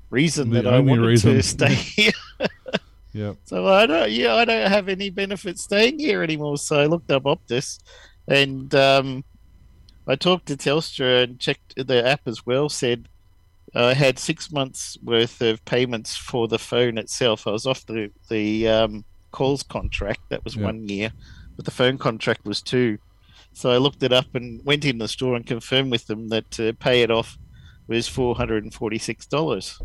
[0.09, 1.35] reason The that I wanted reason.
[1.35, 2.11] to stay here.
[3.13, 3.37] Yep.
[3.45, 6.57] So I don't, yeah, I don't have any benefit staying here anymore.
[6.57, 7.79] So I looked up Optus,
[8.27, 9.23] and um,
[10.07, 12.69] I talked to Telstra and checked the app as well.
[12.69, 13.07] Said
[13.73, 17.47] I had six months worth of payments for the phone itself.
[17.47, 20.19] I was off the the um, calls contract.
[20.29, 20.65] That was Yeah.
[20.65, 21.11] one year,
[21.55, 22.97] but the phone contract was two.
[23.57, 26.51] So I looked it up and went in the store and confirmed with them that
[26.51, 27.39] to pay it off
[27.87, 29.81] was four hundred and forty six dollars.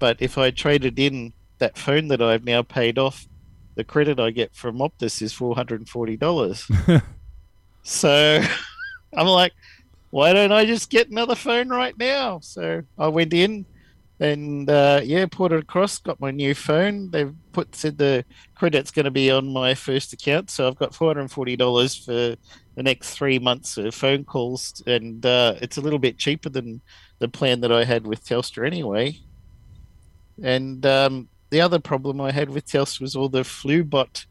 [0.00, 3.28] But if I traded in that phone that I've now paid off,
[3.76, 6.68] the credit I get from Optus is four hundred and forty dollars.
[7.84, 8.42] so
[9.16, 9.52] I'm like,
[10.10, 12.40] why don't I just get another phone right now?
[12.40, 13.64] So I went in
[14.18, 17.10] and uh, yeah, it across, got my new phone.
[17.10, 18.24] They've put said the
[18.56, 21.56] credit's going to be on my first account, so I've got four hundred and forty
[21.56, 22.34] dollars for
[22.74, 26.80] the next three months of phone calls, and uh, it's a little bit cheaper than
[27.18, 29.18] the plan that I had with Telstra anyway.
[30.42, 34.24] And um, the other problem I had with Telstra was all the flu bot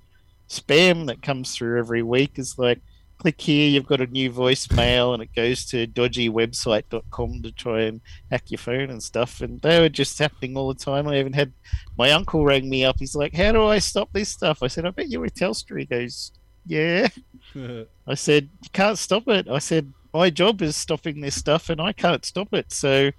[0.49, 2.39] spam that comes through every week.
[2.39, 2.81] Is like,
[3.19, 8.01] click here, you've got a new voicemail, and it goes to dodgywebsite.com to try and
[8.31, 9.41] hack your phone and stuff.
[9.41, 11.07] And they were just happening all the time.
[11.07, 11.53] I even had
[11.95, 12.95] my uncle rang me up.
[12.97, 15.79] He's like, "How do I stop this stuff?" I said, "I bet you're with Telstra."
[15.79, 16.31] He goes,
[16.65, 17.09] "Yeah."
[18.07, 21.81] I said, "You can't stop it." I said, "My job is stopping this stuff, and
[21.81, 23.11] I can't stop it." So,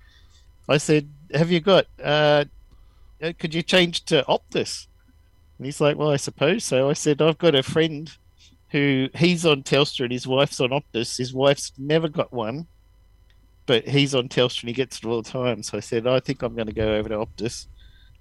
[0.68, 1.86] I said, "Have you got?
[2.02, 2.44] Uh,
[3.22, 4.86] uh, could you change to Optus?"
[5.58, 8.10] And he's like, "Well, I suppose so." I said, "I've got a friend
[8.70, 11.18] who he's on Telstra and his wife's on Optus.
[11.18, 12.66] His wife's never got one,
[13.66, 16.20] but he's on Telstra and he gets it all the time." So I said, "I
[16.20, 17.66] think I'm going to go over to Optus,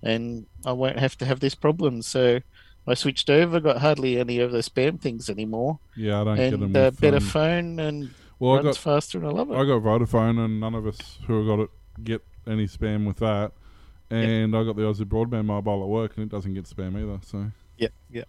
[0.03, 2.39] and I won't have to have this problem." So.
[2.87, 6.51] I switched over, got hardly any of the spam things anymore Yeah, I don't get
[6.51, 6.63] them.
[6.63, 8.09] and uh, better um, phone and
[8.41, 9.53] well, I runs got faster, and I love it.
[9.53, 11.69] I got Vodafone, and none of us who have got it
[12.03, 13.51] get any spam with that.
[14.09, 17.19] And I got the Aussie Broadband mobile at work, and it doesn't get spam either.
[17.23, 18.27] So, yeah, yep.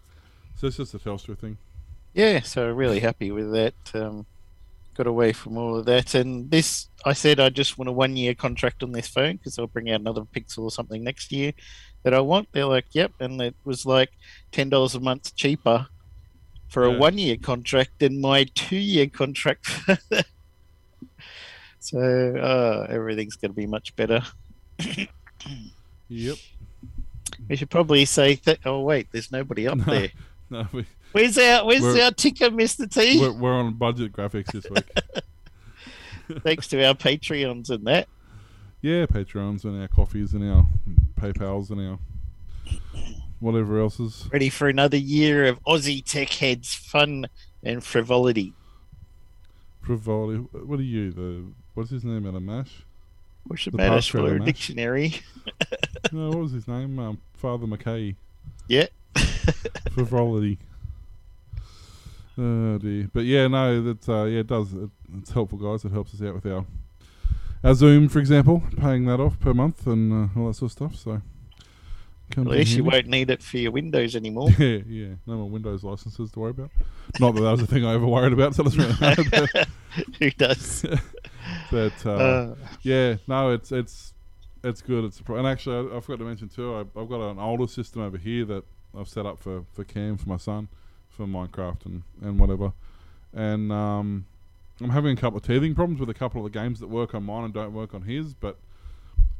[0.54, 1.56] so it's just a Telstra thing.
[2.12, 3.74] Yeah, so really happy with that.
[3.94, 4.26] Um,
[4.94, 8.14] got away from all of that, and this I said I just want a one
[8.14, 11.54] year contract on this phone because I'll bring out another Pixel or something next year
[12.02, 12.48] that I want.
[12.52, 14.10] They're like, yep, and it was like
[14.50, 15.86] ten dollars a month cheaper
[16.68, 19.68] for a one year contract than my two year contract.
[21.78, 21.98] so
[22.36, 24.22] uh, everything's going to be much better.
[26.08, 26.36] Yep.
[27.48, 29.92] We should probably say, th- oh wait, there's nobody up No.
[29.92, 30.08] there.
[30.50, 33.20] No, we, Where's our Where's our ticker, Mister T?
[33.20, 34.88] we're, we're on budget graphics this week.
[36.42, 38.08] Thanks to our Patreons and that.
[38.80, 40.66] yeah, Patreons and our coffees and our
[41.22, 41.98] PayPal's and our
[43.38, 44.28] whatever else is.
[44.32, 47.26] ready for another year of Aussie tech heads fun
[47.62, 48.52] and frivolity.
[49.82, 50.38] Frivolity.
[50.52, 51.12] What are you?
[51.12, 52.26] The what's his name?
[52.26, 52.84] Out of Mash?
[53.44, 55.20] What's the past for dictionary?
[56.12, 56.98] no, what was his name?
[56.98, 58.16] Um, Father McKay.
[58.68, 58.86] Yeah.
[59.92, 60.58] Frivolity.
[62.38, 63.10] Oh dear.
[63.12, 64.72] But yeah, no, that uh, yeah, it does.
[64.72, 65.84] It, it's helpful, guys.
[65.84, 66.64] It helps us out with our
[67.64, 70.72] our Zoom, for example, paying that off per month and uh, all that sort of
[70.72, 70.96] stuff.
[70.96, 71.22] So,
[72.36, 74.50] At least you won't need it for your Windows anymore.
[74.58, 75.14] Yeah, yeah.
[75.26, 76.70] No more Windows licenses to worry about.
[77.20, 79.66] Not that that was a thing I ever worried about, so that's really hard.
[80.18, 80.84] Who does?
[81.70, 84.14] but uh, Uh, yeah, no, it's it's
[84.64, 85.04] it's good.
[85.04, 86.74] It's a pro- and actually, I, I forgot to mention too.
[86.74, 88.64] I, I've got an older system over here that
[88.96, 90.68] I've set up for for Cam for my son
[91.10, 92.72] for Minecraft and and whatever.
[93.34, 94.26] And um,
[94.82, 97.14] I'm having a couple of teething problems with a couple of the games that work
[97.14, 98.34] on mine and don't work on his.
[98.34, 98.58] But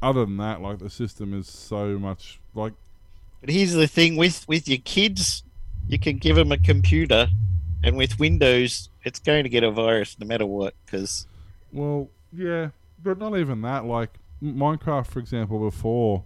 [0.01, 2.73] other than that, like the system is so much like
[3.43, 5.43] but here's the thing with with your kids,
[5.89, 7.27] you can give them a computer,
[7.83, 10.75] and with Windows, it's going to get a virus no matter what.
[10.85, 11.27] Because
[11.73, 12.69] Well, yeah,
[13.03, 13.83] but not even that.
[13.83, 16.23] Like Minecraft, for example, before,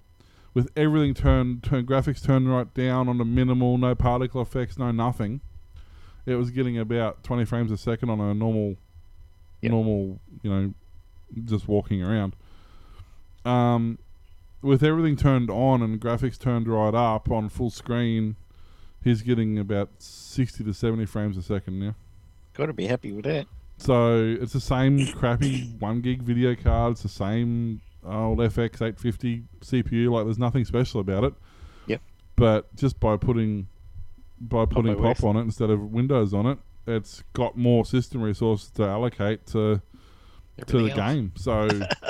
[0.54, 4.92] with everything turned, turned graphics turned right down on the minimal, no particle effects, no
[4.92, 5.42] nothing.
[6.28, 8.76] It was getting about twenty frames a second on a normal,
[9.62, 9.72] Yep.
[9.72, 10.74] normal, you know,
[11.46, 12.36] just walking around.
[13.46, 14.00] Um,
[14.62, 18.36] with everything turned on and graphics turned right up on full screen,
[19.04, 21.96] he's getting about sixty to seventy frames a second now.
[22.54, 23.48] got to be happy with that.
[23.78, 26.94] So it's the same crappy one gig video card.
[26.94, 30.12] It's the same old FX 850 CPU.
[30.12, 31.34] Like there's nothing special about it.
[31.88, 32.02] Yep.
[32.36, 33.68] But just by putting
[34.40, 35.20] by putting OS.
[35.20, 36.58] pop on it instead of Windows on it,
[36.88, 39.82] it's got more system resources to allocate to
[40.66, 40.96] to the else.
[40.96, 41.32] game.
[41.36, 41.68] So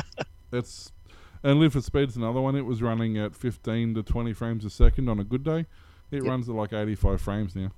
[0.53, 0.91] it's
[1.43, 2.55] and Live for Speed's another one.
[2.55, 5.65] It was running at 15 to 20 frames a second on a good day.
[6.11, 6.23] It Yep.
[6.23, 7.71] runs at like 85 frames now.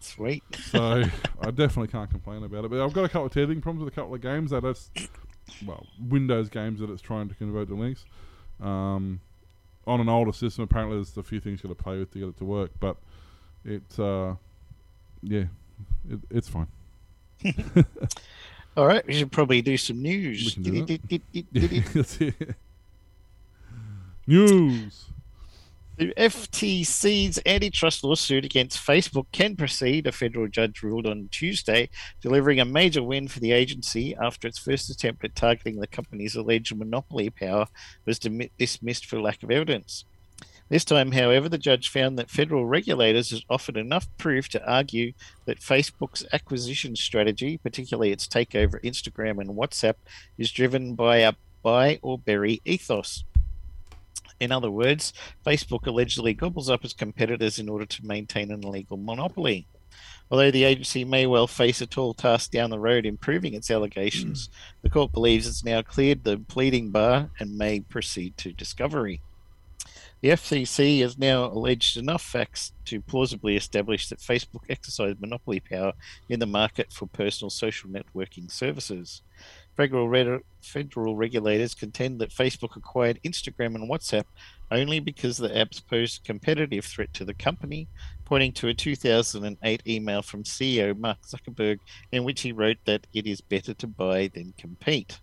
[0.00, 0.42] Sweet.
[0.70, 1.02] So
[1.40, 2.70] I definitely can't complain about it.
[2.70, 4.90] But I've got a couple of teething problems with a couple of games that it's
[5.66, 8.04] well Windows games that it's trying to convert to Linux.
[8.64, 9.20] Um,
[9.86, 12.18] on an older system, apparently there's a few things you got to play with to
[12.20, 12.70] get it to work.
[12.78, 12.96] But
[13.64, 14.34] it, uh,
[15.22, 15.44] yeah,
[16.08, 16.68] it, it's fine.
[18.76, 20.54] All right, we should probably do some news.
[20.54, 21.22] do that.
[21.52, 22.34] The.
[24.26, 25.06] News.
[25.98, 31.90] FTC's antitrust lawsuit against Facebook can proceed, a federal judge ruled on Tuesday,
[32.20, 36.34] delivering a major win for the agency after its first attempt at targeting the company's
[36.34, 37.66] alleged monopoly power
[38.06, 40.04] was dismissed for lack of evidence.
[40.72, 45.12] This time, however, the judge found that federal regulators had offered enough proof to argue
[45.44, 49.96] that Facebook's acquisition strategy, particularly its takeover Instagram and WhatsApp,
[50.38, 53.22] is driven by a buy or bury ethos.
[54.40, 55.12] In other words,
[55.44, 59.66] Facebook allegedly gobbles up its competitors in order to maintain an illegal monopoly.
[60.30, 63.70] Although the agency may well face a tall task down the road in proving its
[63.70, 64.48] allegations,
[64.80, 69.20] the court believes it's now cleared the pleading bar and may proceed to discovery.
[70.22, 75.94] The FCC has now alleged enough facts to plausibly establish that Facebook exercised monopoly power
[76.28, 79.22] in the market for personal social networking services.
[79.76, 84.26] Federal, re- federal regulators contend that Facebook acquired Instagram and WhatsApp
[84.70, 87.88] only because the apps posed a competitive threat to the company,
[88.24, 91.78] pointing to a 2008 email from CEO Mark Zuckerberg
[92.12, 95.18] in which he wrote that it is better to buy than compete.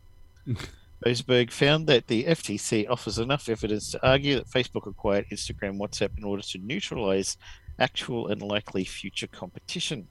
[1.06, 6.18] Boasberg found that the FTC offers enough evidence to argue that Facebook acquired Instagram WhatsApp
[6.18, 7.38] in order to neutralize
[7.80, 10.10] actual and likely future competition.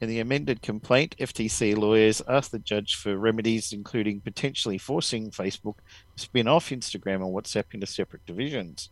[0.00, 5.76] In the amended complaint, FTC lawyers asked the judge for remedies, including potentially forcing Facebook
[6.16, 8.90] to spin off Instagram and WhatsApp into separate divisions.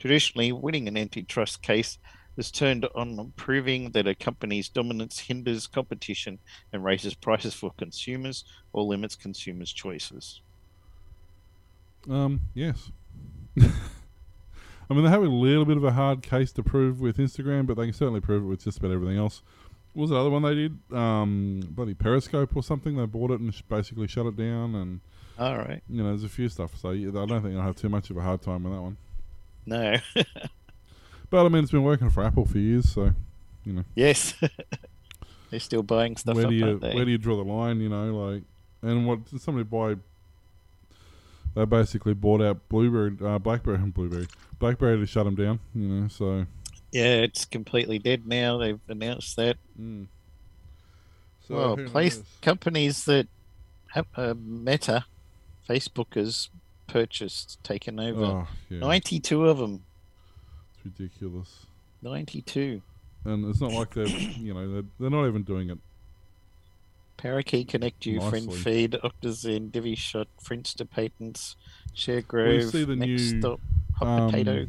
[0.00, 1.98] Traditionally, winning an antitrust case
[2.36, 6.40] is turned on proving that a company's dominance hinders competition
[6.72, 10.40] and raises prices for consumers or limits consumers' choices.
[12.08, 12.90] Um, yes.
[14.88, 17.66] I mean, they have a little bit of a hard case to prove with Instagram,
[17.66, 19.42] but they can certainly prove it with just about everything else.
[19.92, 20.78] What was the other one they did?
[20.92, 22.96] Um, bloody Periscope or something.
[22.96, 25.00] They bought it and sh- basically shut it down, and
[25.38, 25.82] All right.
[25.88, 26.76] you know, there's a few stuff.
[26.78, 28.82] So yeah, I don't think I'll have too much of a hard time with that
[28.82, 28.96] one.
[29.64, 29.96] No.
[31.30, 33.12] But I mean, it's been working for Apple for years, so
[33.64, 33.84] you know.
[33.94, 34.34] yes.
[35.50, 37.80] They're still buying stuff where up, do you where do you draw the line?
[37.80, 38.42] You know, like,
[38.82, 40.00] and what did somebody buy?
[41.56, 45.58] They basically bought out Blueberry, uh, BlackBerry, and Blueberry, BlackBerry to shut them down.
[45.74, 46.44] You know, so.
[46.92, 48.58] yeah, it's completely dead now.
[48.58, 49.56] They've announced that.
[49.80, 50.06] Mm.
[51.48, 52.26] So well, place knows?
[52.42, 53.26] companies that
[53.92, 55.06] have uh, Meta,
[55.66, 56.50] Facebook has
[56.88, 58.24] purchased, taken over.
[58.24, 59.82] Oh, yeah, 92 of them.
[60.74, 61.64] it's ridiculous.
[62.02, 62.82] 92.
[63.24, 65.78] And it's not like they're, you know, they're, they're not even doing it.
[67.16, 68.62] Parakeet Connect You, Friend Nicely.
[68.62, 71.56] Feed, Octazen, Divvyshot, Friendster Patents,
[71.94, 73.60] Share ShareGrove, see the new, Nextstop,
[73.98, 74.62] Hot Potato.
[74.62, 74.68] Um,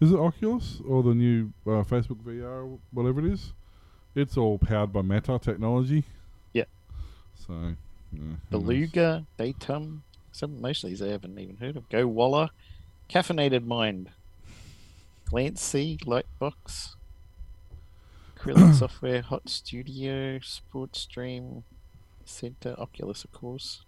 [0.00, 3.52] is it Oculus or the new uh, Facebook VR, whatever it is?
[4.14, 6.04] It's all powered by Meta technology.
[6.52, 6.64] Yeah.
[7.34, 7.52] So,
[8.12, 8.36] yeah, knows?
[8.50, 10.00] Beluga, Daytum.
[10.32, 11.88] Some most of these I haven't even heard of.
[11.88, 12.50] Gowalla,
[13.08, 14.10] Caffeinated Mind,
[15.30, 16.94] Glancee, Lightbox,
[18.42, 21.64] Acrylic Software, Hot Studio, Sports Stream,
[22.24, 23.84] Center, Oculus, of course.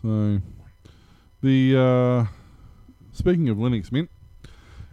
[0.00, 0.40] So,
[1.42, 2.26] the uh,
[3.12, 4.10] speaking of Linux Mint,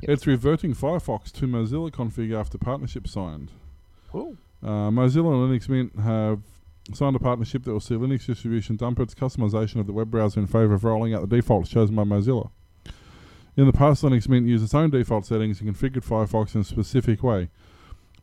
[0.02, 0.12] Yep.
[0.12, 3.52] it's reverting Firefox to Mozilla config after partnership signed.
[4.14, 6.42] Oh, Uh, Mozilla and Linux Mint have
[6.94, 10.40] signed a partnership that will see Linux distribution dump its customization of the web browser
[10.40, 12.50] in favor of rolling out the defaults chosen by Mozilla.
[13.58, 16.64] In the past, Linux Mint used its own default settings and configured Firefox in a
[16.64, 17.50] specific way.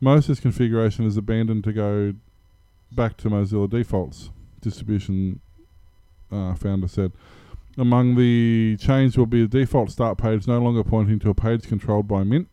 [0.01, 2.13] This configuration is abandoned to go
[2.91, 4.29] back to Mozilla defaults,
[4.61, 5.39] distribution
[6.31, 7.11] uh, founder said.
[7.77, 11.67] Among the change will be the default start page no longer pointing to a page
[11.67, 12.47] controlled by Mint.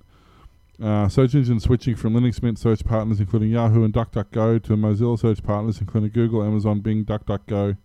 [0.82, 5.18] Uh, search engine switching from Linux Mint search partners including Yahoo and DuckDuckGo to Mozilla
[5.18, 7.76] search partners including Google, Amazon, Bing, DuckDuckGo,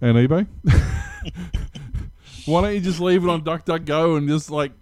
[0.00, 0.46] and eBay.
[2.46, 4.72] Why don't you just leave it on DuckDuckGo and just like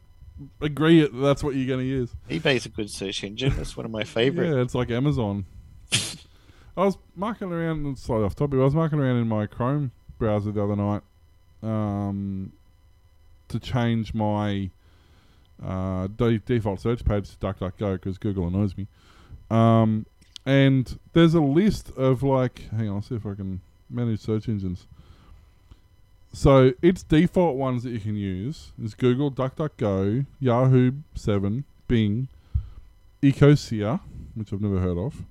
[0.60, 2.14] agree it that's what you're going to use?
[2.28, 3.54] eBay's a good search engine.
[3.56, 4.50] That's one of my favorite.
[4.50, 5.46] Yeah, it's like Amazon.
[6.76, 9.90] I was marking around, and slightly off topic, I was marking around in my Chrome
[10.18, 11.02] browser the other night
[11.62, 12.52] um,
[13.48, 14.70] to change my
[15.64, 18.86] uh, de- default search page to DuckDuckGo because Google annoys me.
[19.50, 20.06] Um,
[20.46, 24.48] and there's a list of like, hang on, I'll see if I can manage search
[24.48, 24.86] engines.
[26.32, 32.28] So its default ones that you can use is Google, DuckDuckGo, Yahoo 7, Bing,
[33.22, 34.00] Ecosia,
[34.34, 35.24] which I've never heard of.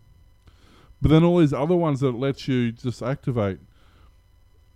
[1.02, 3.60] But then all these other ones that lets you just activate.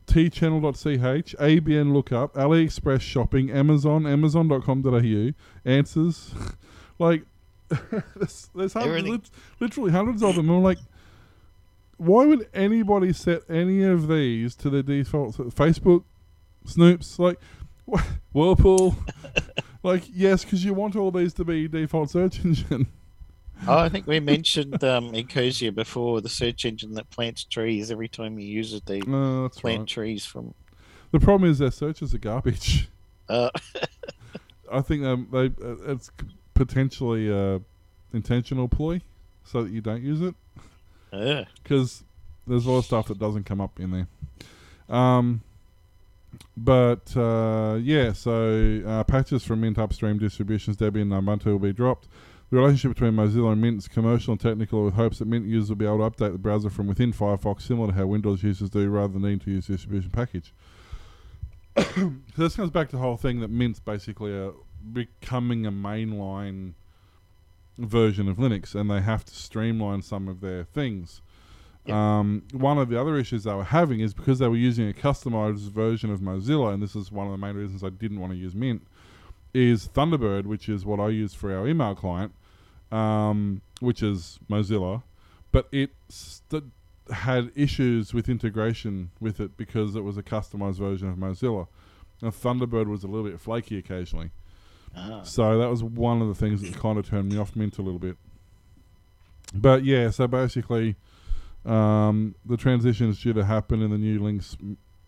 [0.07, 5.31] tchannel.ch, ABN lookup, AliExpress shopping, Amazon, Amazon.com.au,
[5.65, 6.33] answers.
[6.99, 7.23] like,
[8.15, 10.49] there's, there's hundreds, lit- literally hundreds of them.
[10.49, 10.79] I'm like,
[11.97, 15.35] why would anybody set any of these to their default?
[15.37, 16.03] Facebook,
[16.65, 17.39] Snoops, like,
[18.31, 18.95] Whirlpool.
[19.83, 22.87] like, yes, because you want all these to be default search engine.
[23.67, 27.91] Oh, I think we mentioned um, Ecosia before, the search engine that plants trees.
[27.91, 29.87] Every time you use it, they No, plant right.
[29.87, 30.53] trees from.
[31.11, 32.89] The problem is their searches are garbage.
[33.29, 33.49] Uh,
[34.71, 36.09] I think um, they uh, it's
[36.53, 37.61] potentially a
[38.13, 39.01] intentional ploy
[39.43, 40.35] so that you don't use it
[41.11, 42.03] uh, because
[42.47, 44.95] there's a lot of stuff that doesn't come up in there.
[44.95, 45.41] Um,
[46.55, 51.73] but uh, yeah, so uh, patches from Mint upstream distributions Debian and Ubuntu will be
[51.73, 52.07] dropped.
[52.49, 55.69] The relationship between Mozilla and Mint is commercial and technical, with hopes that Mint users
[55.69, 58.69] will be able to update the browser from within Firefox, similar to how Windows users
[58.69, 60.53] do, rather than needing to use the distribution package.
[61.77, 64.51] so this comes back to the whole thing that Mint's basically a,
[64.91, 66.73] becoming a mainline
[67.79, 71.21] version of Linux, and they have to streamline some of their things.
[71.85, 72.19] Yeah.
[72.19, 74.93] Um, one of the other issues they were having is because they were using a
[74.93, 78.31] customized version of Mozilla, and this is one of the main reasons I didn't want
[78.31, 78.87] to use Mint,
[79.53, 82.33] is Thunderbird, which is what I use for our email client,
[82.91, 85.03] um, which is Mozilla,
[85.51, 86.71] but it st-
[87.11, 91.67] had issues with integration with it because it was a customized version of Mozilla.
[92.21, 94.31] And Thunderbird was a little bit flaky occasionally.
[94.95, 97.77] ah, So that was one of the things that kind of turned me off Mint
[97.77, 98.15] a little bit.
[99.53, 100.95] But yeah, so basically,
[101.65, 104.57] um, the transition is due to happen in the new links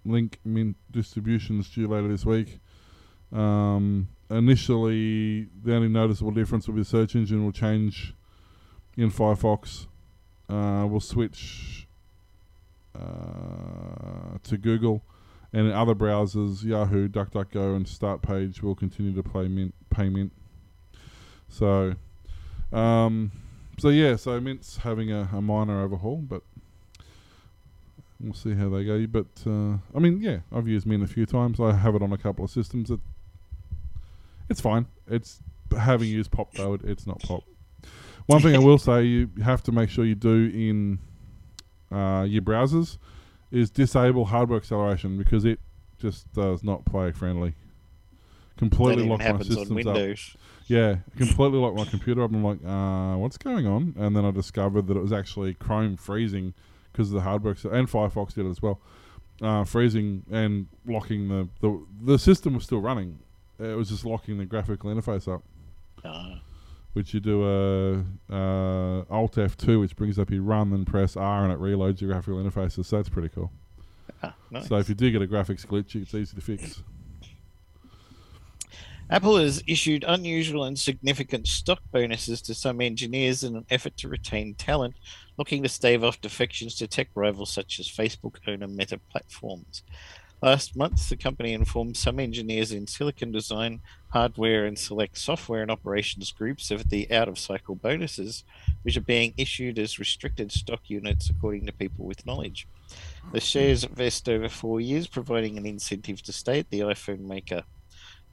[0.05, 2.59] link Mint distributions due later this week.
[3.33, 8.13] Um, initially, the only noticeable difference will be the search engine will change
[8.95, 9.87] in Firefox.
[10.47, 11.87] Uh, we'll switch
[12.95, 15.03] uh, to Google,
[15.51, 20.31] and in other browsers, Yahoo, DuckDuckGo, and Startpage will continue to play Mint, pay Mint.
[21.49, 21.95] So,
[22.71, 23.31] um,
[23.77, 26.41] so yeah, so Mint's having a, a minor overhaul, but
[28.19, 29.05] we'll see how they go.
[29.07, 31.59] But uh, I mean, yeah, I've used Mint a few times.
[31.59, 32.89] I have it on a couple of systems.
[32.89, 32.99] It,
[34.49, 34.87] it's fine.
[35.09, 35.39] It's
[35.77, 37.43] having used Pop though, it, it's not Pop.
[38.27, 40.99] One thing I will say, you have to make sure you do in
[41.95, 42.97] uh, your browsers
[43.51, 45.59] is disable hardware acceleration because it
[45.99, 47.53] just does not play friendly.
[48.57, 49.25] Completely that lock my
[49.57, 49.95] systems up.
[50.67, 52.31] Yeah, completely locked my computer up.
[52.31, 53.93] I'm like, uh, what's going on?
[53.97, 56.53] And then I discovered that it was actually Chrome freezing
[56.91, 58.79] because of the hardware, and Firefox did it as well,
[59.41, 63.19] uh, freezing and locking the, the the system was still running.
[63.59, 65.43] It was just locking the graphical interface up,
[66.03, 66.37] Uh,
[66.93, 71.43] which you do a uh, Alt F2, which brings up your run, then press R,
[71.43, 72.85] and it reloads your graphical interfaces.
[72.85, 73.51] So that's pretty cool.
[74.23, 74.67] ah, nice.
[74.67, 76.81] So if you do get a graphics glitch, it's easy to fix.
[79.07, 84.09] Apple has issued unusual and significant stock bonuses to some engineers in an effort to
[84.09, 84.95] retain talent,
[85.37, 89.83] looking to stave off defections to tech rivals such as Facebook owner Meta Platforms.
[90.41, 95.71] Last month, the company informed some engineers in silicon design, hardware, and select software and
[95.71, 98.43] operations groups of the out of cycle bonuses,
[98.81, 102.67] which are being issued as restricted stock units according to people with knowledge.
[103.31, 107.63] The shares vest over four years, providing an incentive to stay at the iPhone maker.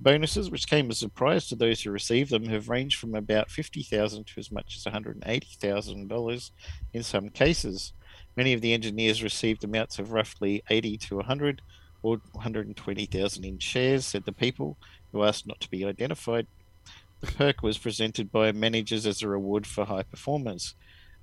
[0.03, 3.53] Bonuses, which came as a surprise to those who received them, have ranged from about
[3.53, 6.51] 50,000 to as much as $180,000
[6.93, 7.93] in some cases.
[8.37, 11.63] Many of the engineers received amounts of roughly 80 to 100
[12.03, 14.77] or 120,000 in shares, said the people
[15.13, 16.49] who asked not to be identified.
[17.21, 20.75] The perk was presented by managers as a reward for high performers.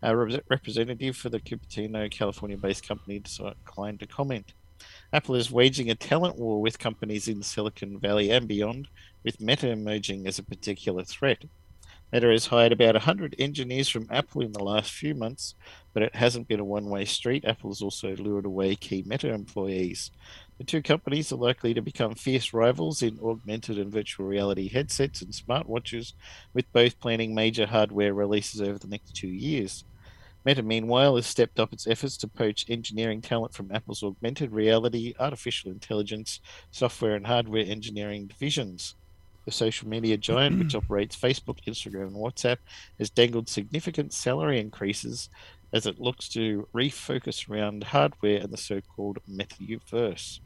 [0.02, 4.54] A rep- representative for the Cupertino, California based company declined to comment.
[5.12, 8.88] Apple is waging a talent war with companies in Silicon Valley and beyond,
[9.24, 11.46] with Meta emerging as a particular threat.
[12.14, 15.56] Meta has hired about 100 engineers from Apple in the last few months,
[15.94, 17.44] but it hasn't been a one way street.
[17.46, 20.12] Apple has also lured away key Meta employees.
[20.60, 25.24] The two companies are likely to become fierce rivals in augmented and virtual reality headsets
[25.24, 26.14] and smartwatches,
[26.54, 29.86] with both planning major hardware releases over the next two years.
[30.46, 35.14] Meta, meanwhile, has stepped up its efforts to poach engineering talent from Apple's augmented reality,
[35.20, 36.40] artificial intelligence,
[36.72, 38.96] software, and hardware engineering divisions.
[39.46, 42.58] The social media giant, which operates Facebook, Instagram, and WhatsApp,
[42.98, 45.30] has dangled significant salary increases
[45.74, 50.40] as it looks to refocus around hardware and the so called metaverse.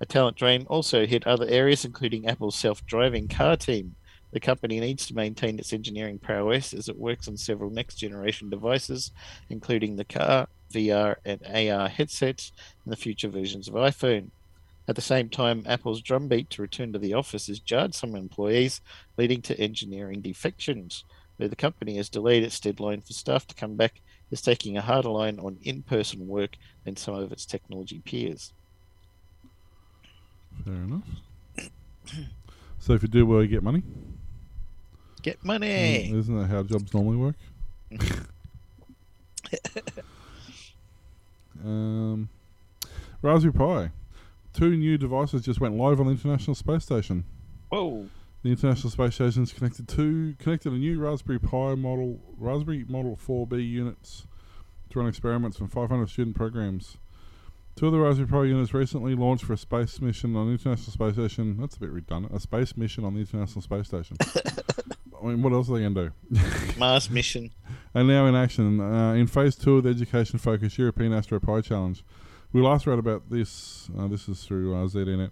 [0.00, 3.96] A talent drain also hit other areas, including Apple's self driving car team.
[4.32, 8.50] The company needs to maintain its engineering prowess as it works on several next generation
[8.50, 9.10] devices,
[9.48, 12.52] including the car, VR, and AR headsets,
[12.84, 14.30] and the future versions of iPhone.
[14.86, 18.80] At the same time, Apple's drumbeat to return to the office has jarred some employees,
[19.16, 21.04] leading to engineering defections.
[21.36, 24.00] Where the company has delayed its deadline for staff to come back,
[24.30, 28.52] is taking a harder line on in person work than some of its technology peers.
[30.64, 31.04] Fair enough.
[32.80, 33.82] So if you do well, you get money.
[35.18, 36.10] Get money!
[36.12, 37.36] Isn't that how jobs normally work?
[41.64, 42.28] um,
[43.22, 43.90] Raspberry Pi.
[44.52, 47.24] Two new devices just went live on the International Space Station.
[47.68, 48.08] Whoa!
[48.42, 53.68] The International Space Station's connected to connected a new Raspberry Pi model Raspberry Model 4B
[53.68, 54.26] units
[54.90, 56.96] to run experiments from 500 student programs.
[57.76, 60.92] Two of the Raspberry Pi units recently launched for a space mission on the International
[60.92, 61.56] Space Station.
[61.60, 62.34] That's a bit redundant.
[62.34, 64.16] A space mission on the International Space Station.
[65.22, 66.40] I mean, what else are they going to do?
[66.78, 67.50] Mars mission.
[67.94, 71.60] and now in action uh, in phase two of the education focused European Astro Pi
[71.60, 72.02] Challenge.
[72.52, 73.90] We last read about this.
[73.98, 75.30] Uh, this is through uh, ZDNet.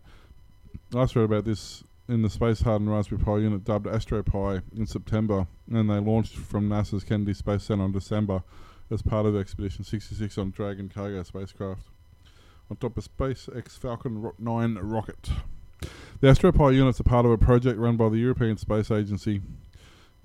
[0.93, 4.87] Last read about this in the space hardened Raspberry Pi unit dubbed Astro Pi in
[4.87, 8.43] September, and they launched from NASA's Kennedy Space Center in December
[8.91, 11.83] as part of Expedition 66 on Dragon cargo spacecraft
[12.71, 15.31] on top of SpaceX Falcon 9 rocket.
[16.21, 19.43] The Astro Pi units are part of a project run by the European Space Agency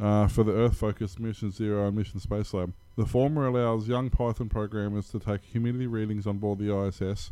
[0.02, 2.74] uh, for the Earth focused Mission Zero and Mission Space Lab.
[2.98, 7.32] The former allows young Python programmers to take humidity readings on board the ISS,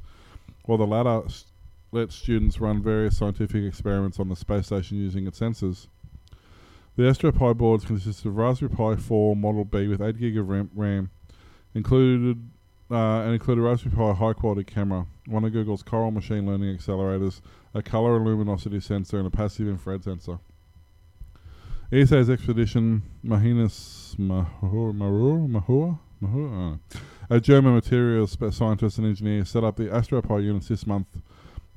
[0.66, 1.46] while the latter s-
[1.92, 5.88] lets students run various scientific experiments on the space station using its sensors.
[6.96, 10.48] The Astro Pi boards consist of Raspberry Pi 4 Model B with 8 gig of
[10.50, 11.10] RAM, RAM
[11.74, 12.50] included
[12.92, 16.78] uh, and include a Raspberry Pi high quality camera, one of Google's Coral machine learning
[16.78, 17.42] accelerators,
[17.74, 20.40] a color and luminosity sensor, and a passive infrared sensor.
[21.92, 26.76] ESA's expedition Maurer Maurer uh,
[27.32, 31.08] A German materials scientist and engineer set up the AstroPi units this month.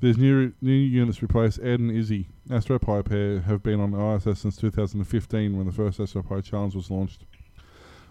[0.01, 2.27] These new new units replace Ed and Izzy.
[2.47, 7.25] AstroPi pair have been on ISS since 2015 when the first AstroPi Challenge was launched.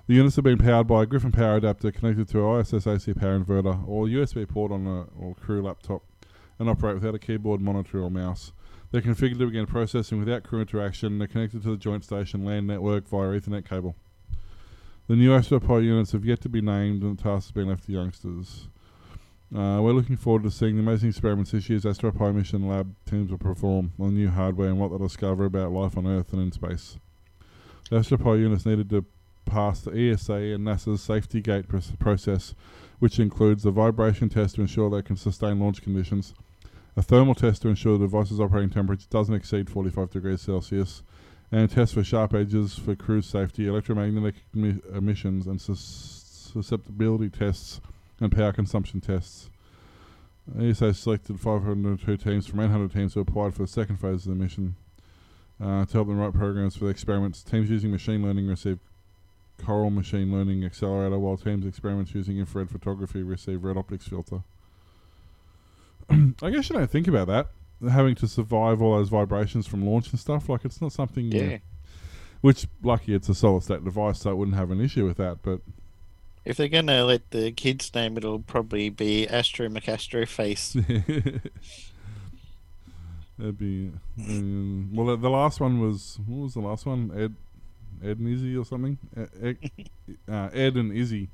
[0.09, 3.15] The units have been powered by a Griffin power adapter connected to an ISS AC
[3.15, 6.03] power inverter or USB port on a or crew laptop
[6.59, 8.53] and operate without a keyboard, monitor, or mouse.
[8.93, 11.19] They're configured to begin processing without crew interaction.
[11.19, 13.97] They're connected to the joint station LAN network via Ethernet cable.
[15.09, 17.87] The new AstroPi units have yet to be named, and the task has been left
[17.87, 18.69] to youngsters.
[19.51, 23.31] Uh, we're looking forward to seeing the amazing experiments this year's AstroPi mission lab teams
[23.31, 26.53] will perform on new hardware and what they'll discover about life on Earth and in
[26.53, 26.99] space.
[27.89, 29.07] The AstroPi units needed to
[29.47, 32.55] pass the ESA and NASA's safety gate pr- process,
[32.99, 36.35] which includes a vibration test to ensure they can sustain launch conditions,
[36.97, 41.03] a thermal test to ensure the device's operating temperature doesn't exceed 45 degrees Celsius,
[41.51, 47.31] and a test for sharp edges for cruise safety, electromagnetic emi- emissions, and sus- susceptibility
[47.31, 47.81] tests
[48.21, 49.51] and power consumption tests.
[50.59, 54.43] ESA selected 502 teams from 800 teams who applied for the second phase of the
[54.43, 54.75] mission.
[55.61, 58.81] Uh, to help them write programs for the experiments, teams using machine learning received
[59.65, 64.43] Coral Machine Learning Accelerator, while teams experiments using infrared photography receive red optics filter.
[66.43, 67.49] I guess you don't think about that,
[67.91, 70.49] having to survive all those vibrations from launch and stuff.
[70.49, 71.31] Like it's not something.
[71.31, 71.59] you- Yeah.
[72.41, 75.39] which lucky it's a solid state device, so it wouldn't have an issue with that.
[75.43, 75.61] But
[76.45, 80.73] If they're gonna let the kids name, it'll probably be Astro McAstro Face.
[83.39, 83.91] That'd be
[84.29, 85.07] um, well.
[85.07, 87.11] The, the last one was what was the last one?
[87.17, 87.35] Ed,
[88.09, 88.99] Ed and Izzy or something.
[89.17, 89.57] Ed,
[90.29, 91.29] uh, Ed and Izzy.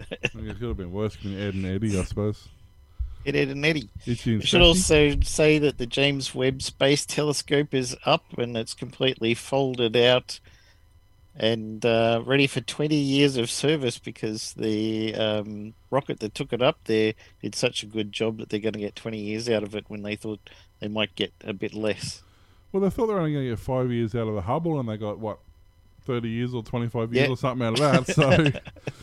[0.00, 1.16] I it could have been worse.
[1.16, 2.48] than Ed and Eddie, I suppose.
[3.28, 3.90] Ed, Ed and Eddie.
[4.06, 8.56] Itchy and We should also say that the James Webb Space Telescope is up and
[8.56, 10.40] it's completely folded out
[11.36, 16.60] and uh, ready for 20 years of service because the um, rocket that took it
[16.60, 19.62] up there did such a good job that they're going to get 20 years out
[19.62, 20.40] of it when they thought
[20.80, 22.22] they might get a bit less.
[22.72, 24.78] Well, they thought they were only going to get five years out of the Hubble,
[24.80, 25.38] and they got what,
[26.04, 27.32] thirty years or twenty-five years Yeah.
[27.32, 28.14] or something out of that.
[28.14, 28.60] So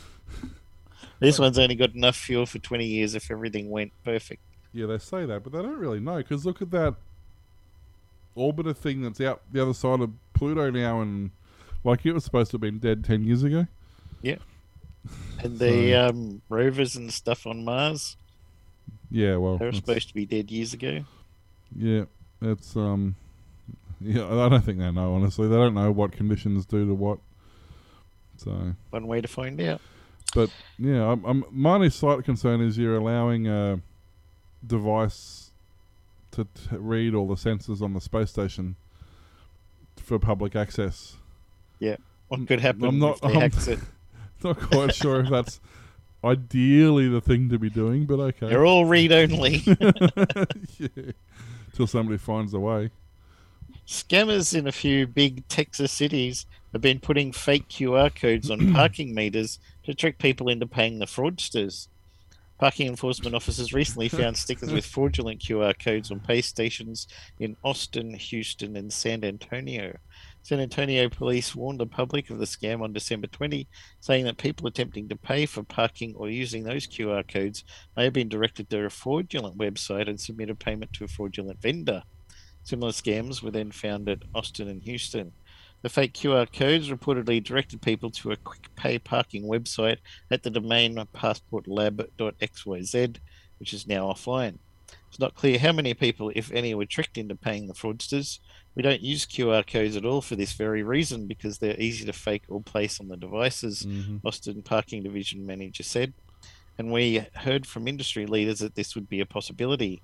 [1.20, 4.41] This one's only got enough fuel for 20 years if everything went perfect.
[4.74, 6.95] yeah, they say that, but they don't really know because look at that
[8.36, 11.32] orbiter thing that's out the other side of Pluto now, and
[11.86, 13.68] like it was supposed to have been dead ten years ago.
[14.22, 14.38] Yeah.
[15.43, 18.16] And the um, rovers and stuff on Mars,
[19.11, 21.03] Yeah, well, they were supposed to be dead years ago.
[21.78, 22.05] Yeah,
[22.41, 23.16] it's um,
[24.01, 24.26] yeah.
[24.26, 25.13] I don't think they know.
[25.13, 27.20] Honestly, they don't know what conditions do to what.
[28.38, 29.82] So, One way to find out.
[30.36, 33.79] But yeah, I'm, I'm, my only slight concern is you're allowing a
[34.65, 35.51] device
[36.31, 38.75] to t- read all the sensors on the space station
[39.97, 41.15] for public access.
[41.79, 41.95] Yeah,
[42.27, 43.79] what could happen I'm not- if they I'm- hacks it?
[44.43, 45.59] Not quite sure if that's
[46.23, 48.49] ideally the thing to be doing, but okay.
[48.49, 49.63] They're all read only.
[50.77, 51.11] yeah.
[51.73, 52.91] Till somebody finds a way.
[53.88, 59.15] Scammers in a few big Texas cities have been putting fake QR codes on parking
[59.15, 61.88] meters to trick people into paying the fraudsters.
[62.57, 67.07] Parking enforcement officers recently found stickers with fraudulent QR codes on pay stations
[67.39, 69.97] in Austin, Houston, and San Antonio.
[70.41, 73.67] San Antonio police warned the public of the scam on December 20,
[73.99, 77.63] saying that people attempting to pay for parking or using those QR codes
[77.97, 81.61] may have been directed to a fraudulent website and submitted a payment to a fraudulent
[81.61, 82.03] vendor.
[82.63, 85.33] Similar scams were then found at Austin and Houston.
[85.86, 89.97] The fake QR codes reportedly directed people to a quick pay parking website
[90.31, 93.17] at the domain passportlab.xyz,
[93.59, 94.57] which is now offline.
[95.09, 98.39] It's not clear how many people, if any, were tricked into paying the fraudsters.
[98.73, 102.13] We don't use QR codes at all for this very reason because they're easy to
[102.13, 104.21] fake or place on the devices, Mhm.
[104.25, 106.15] Austin Parking Division manager said.
[106.79, 110.01] And we heard from industry leaders that this would be a possibility.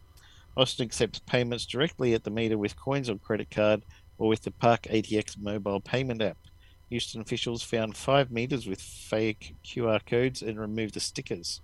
[0.55, 3.84] Austin accepts payments directly at the meter with coins or credit card
[4.22, 6.38] or with the Park ATX mobile payment app.
[6.91, 11.59] Houston officials found five meters with fake QR codes and removed the stickers.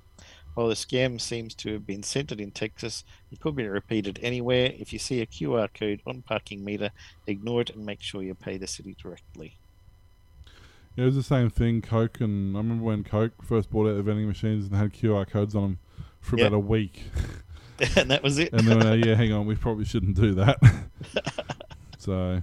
[0.56, 4.72] While the scam seems to have been centered in Texas, it could be repeated anywhere.
[4.80, 6.90] If you see a QR code on parking meter,
[7.28, 9.60] ignore it and make sure you pay the city directly.
[10.96, 11.84] Yeah, it was the same thing.
[11.84, 15.30] Coke and I remember when Coke first bought out the vending machines and had QR
[15.30, 15.80] codes on them
[16.22, 16.48] for Yeah.
[16.48, 17.04] about a week,
[17.96, 18.52] and that was it.
[18.52, 20.58] and then uh, yeah, hang on, we probably shouldn't do that.
[21.98, 22.42] so,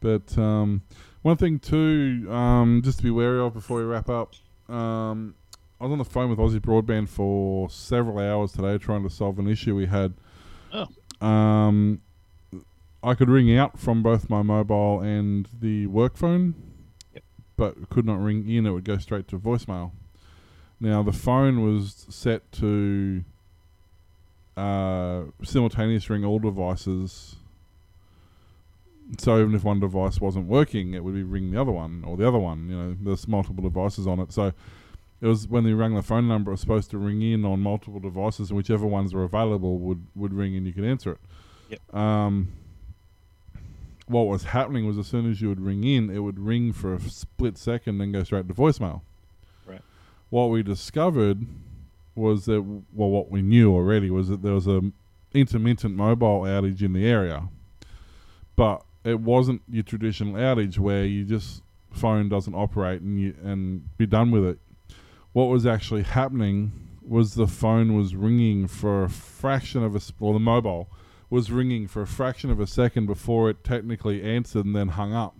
[0.00, 0.82] but um,
[1.22, 4.34] one thing too, um, just to be wary of before we wrap up.
[4.68, 5.34] Um,
[5.80, 9.38] I was on the phone with Aussie Broadband for several hours today trying to solve
[9.38, 10.14] an issue we had.
[10.72, 11.26] Oh.
[11.26, 12.00] Um,
[13.02, 16.54] I could ring out from both my mobile and the work phone,
[17.56, 18.66] but could not ring in.
[18.66, 19.92] It would go straight to voicemail.
[20.80, 23.24] Now the phone was set to
[24.56, 27.36] uh, simultaneous ring all devices.
[29.16, 32.16] So even if one device wasn't working, it would be ring the other one or
[32.16, 32.68] the other one.
[32.68, 34.32] You know, there's multiple devices on it.
[34.32, 34.52] So
[35.20, 37.60] it was when they rang the phone number, it was supposed to ring in on
[37.60, 41.18] multiple devices, and whichever ones were available would would ring, and you could answer it.
[41.70, 41.94] Yep.
[41.94, 42.52] Um,
[44.06, 46.94] what was happening was as soon as you would ring in, it would ring for
[46.94, 49.02] a split second and go straight to voicemail.
[49.66, 49.82] Right.
[50.30, 51.46] What we discovered
[52.14, 54.82] was that well, what we knew already was that there was a
[55.34, 57.48] intermittent mobile outage in the area,
[58.54, 63.96] but it wasn't your traditional outage where you just phone doesn't operate and you and
[63.96, 64.58] be done with it.
[65.32, 66.72] What was actually happening
[67.06, 70.88] was the phone was ringing for a fraction of a or the mobile
[71.30, 75.14] was ringing for a fraction of a second before it technically answered and then hung
[75.14, 75.36] up.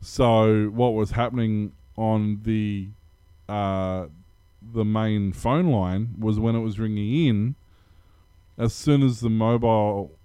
[0.00, 2.88] So what was happening on the
[3.48, 4.06] uh,
[4.60, 7.54] the main phone line was when it was ringing in,
[8.58, 10.17] as soon as the mobile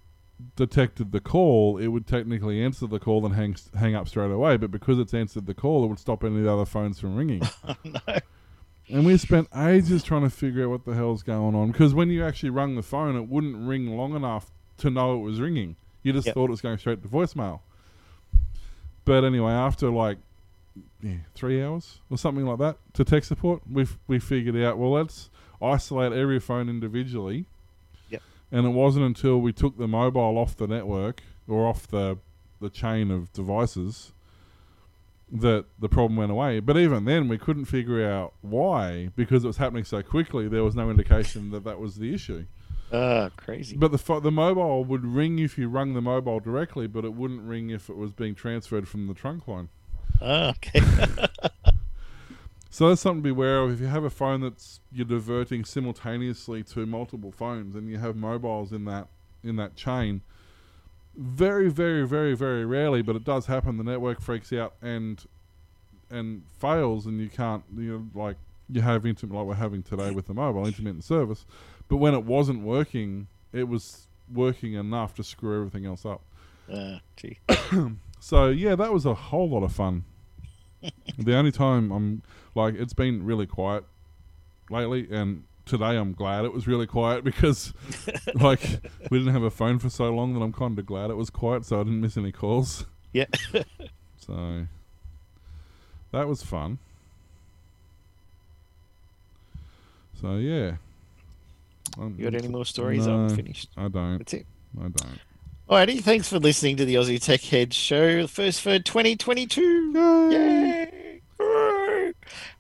[0.55, 4.57] detected the call, it would technically answer the call and hang hang up straight away.
[4.57, 7.15] But because it's answered the call, it would stop any of the other phones from
[7.15, 7.41] ringing.
[7.67, 8.19] Oh, no.
[8.89, 11.71] And we spent ages trying to figure out what the hell's going on.
[11.71, 15.19] Because when you actually rung the phone, it wouldn't ring long enough to know it
[15.19, 15.77] was ringing.
[16.03, 16.33] You just Yep.
[16.35, 17.61] thought it was going straight to voicemail.
[19.05, 20.17] But anyway, after like
[21.01, 24.91] yeah, three hours or something like that to tech support, we we figured out well
[24.91, 25.29] let's
[25.61, 27.45] isolate every phone individually.
[28.54, 32.20] And it wasn't until we took the mobile off the network or off the
[32.62, 34.14] the chain of devices
[35.32, 36.60] that the problem went away.
[36.60, 40.47] But even then, we couldn't figure out why because it was happening so quickly.
[40.47, 42.45] There was no indication that that was the issue.
[42.93, 43.76] Ah, crazy.
[43.76, 47.16] But the pho- the mobile would ring if you rung the mobile directly, but it
[47.16, 49.70] wouldn't ring if it was being transferred from the trunk line.
[50.22, 50.80] Ah, okay.
[52.74, 53.71] So that's something to be aware of.
[53.71, 58.15] If you have a phone that's you're diverting simultaneously to multiple phones, and you have
[58.15, 59.09] mobiles in that
[59.43, 60.21] in that chain,
[61.15, 63.78] very, very, very, very rarely, but it does happen.
[63.78, 65.24] The network freaks out and
[66.09, 70.09] and fails, and you can't you know, like you have intermittent like we're having today
[70.09, 71.45] with the mobile intermittent service.
[71.88, 76.24] But when it wasn't working, it was working enough to screw everything else up.
[76.74, 77.38] Ah, gee.
[78.19, 80.05] So yeah, that was a whole lot of fun.
[81.17, 82.24] the only time I'm
[82.56, 83.84] like, it's been really quiet
[84.70, 87.74] lately, and today I'm glad it was really quiet because
[88.36, 88.62] like
[89.10, 91.30] we didn't have a phone for so long that I'm kind of glad it was
[91.30, 92.86] quiet, so I didn't miss any calls.
[93.12, 93.26] Yeah.
[94.26, 94.66] So
[96.14, 96.80] that was fun.
[100.22, 100.78] So yeah.
[101.97, 103.06] Um, You got any more stories?
[103.06, 103.26] No.
[103.26, 103.70] I'm finished.
[103.76, 104.20] I don't.
[104.20, 104.45] That's it.
[104.80, 105.20] I don't.
[105.70, 109.91] Alrighty, thanks for listening to the Aussie Tech Head Show, the first for 2022.
[110.32, 110.89] Yay!
[110.91, 111.03] Woo!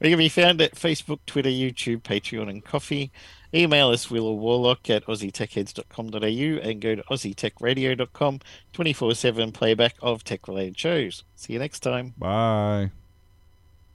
[0.03, 3.09] We can be found at Facebook, Twitter, YouTube, Patreon, and Ko-fi.
[3.53, 8.39] Email us, Will or Warlock, at aussietechheads.com.au and go to aussietechradio.com,
[8.73, 11.23] 24 7 playback of tech related shows.
[11.37, 12.13] See you next time.
[12.17, 12.91] Bye.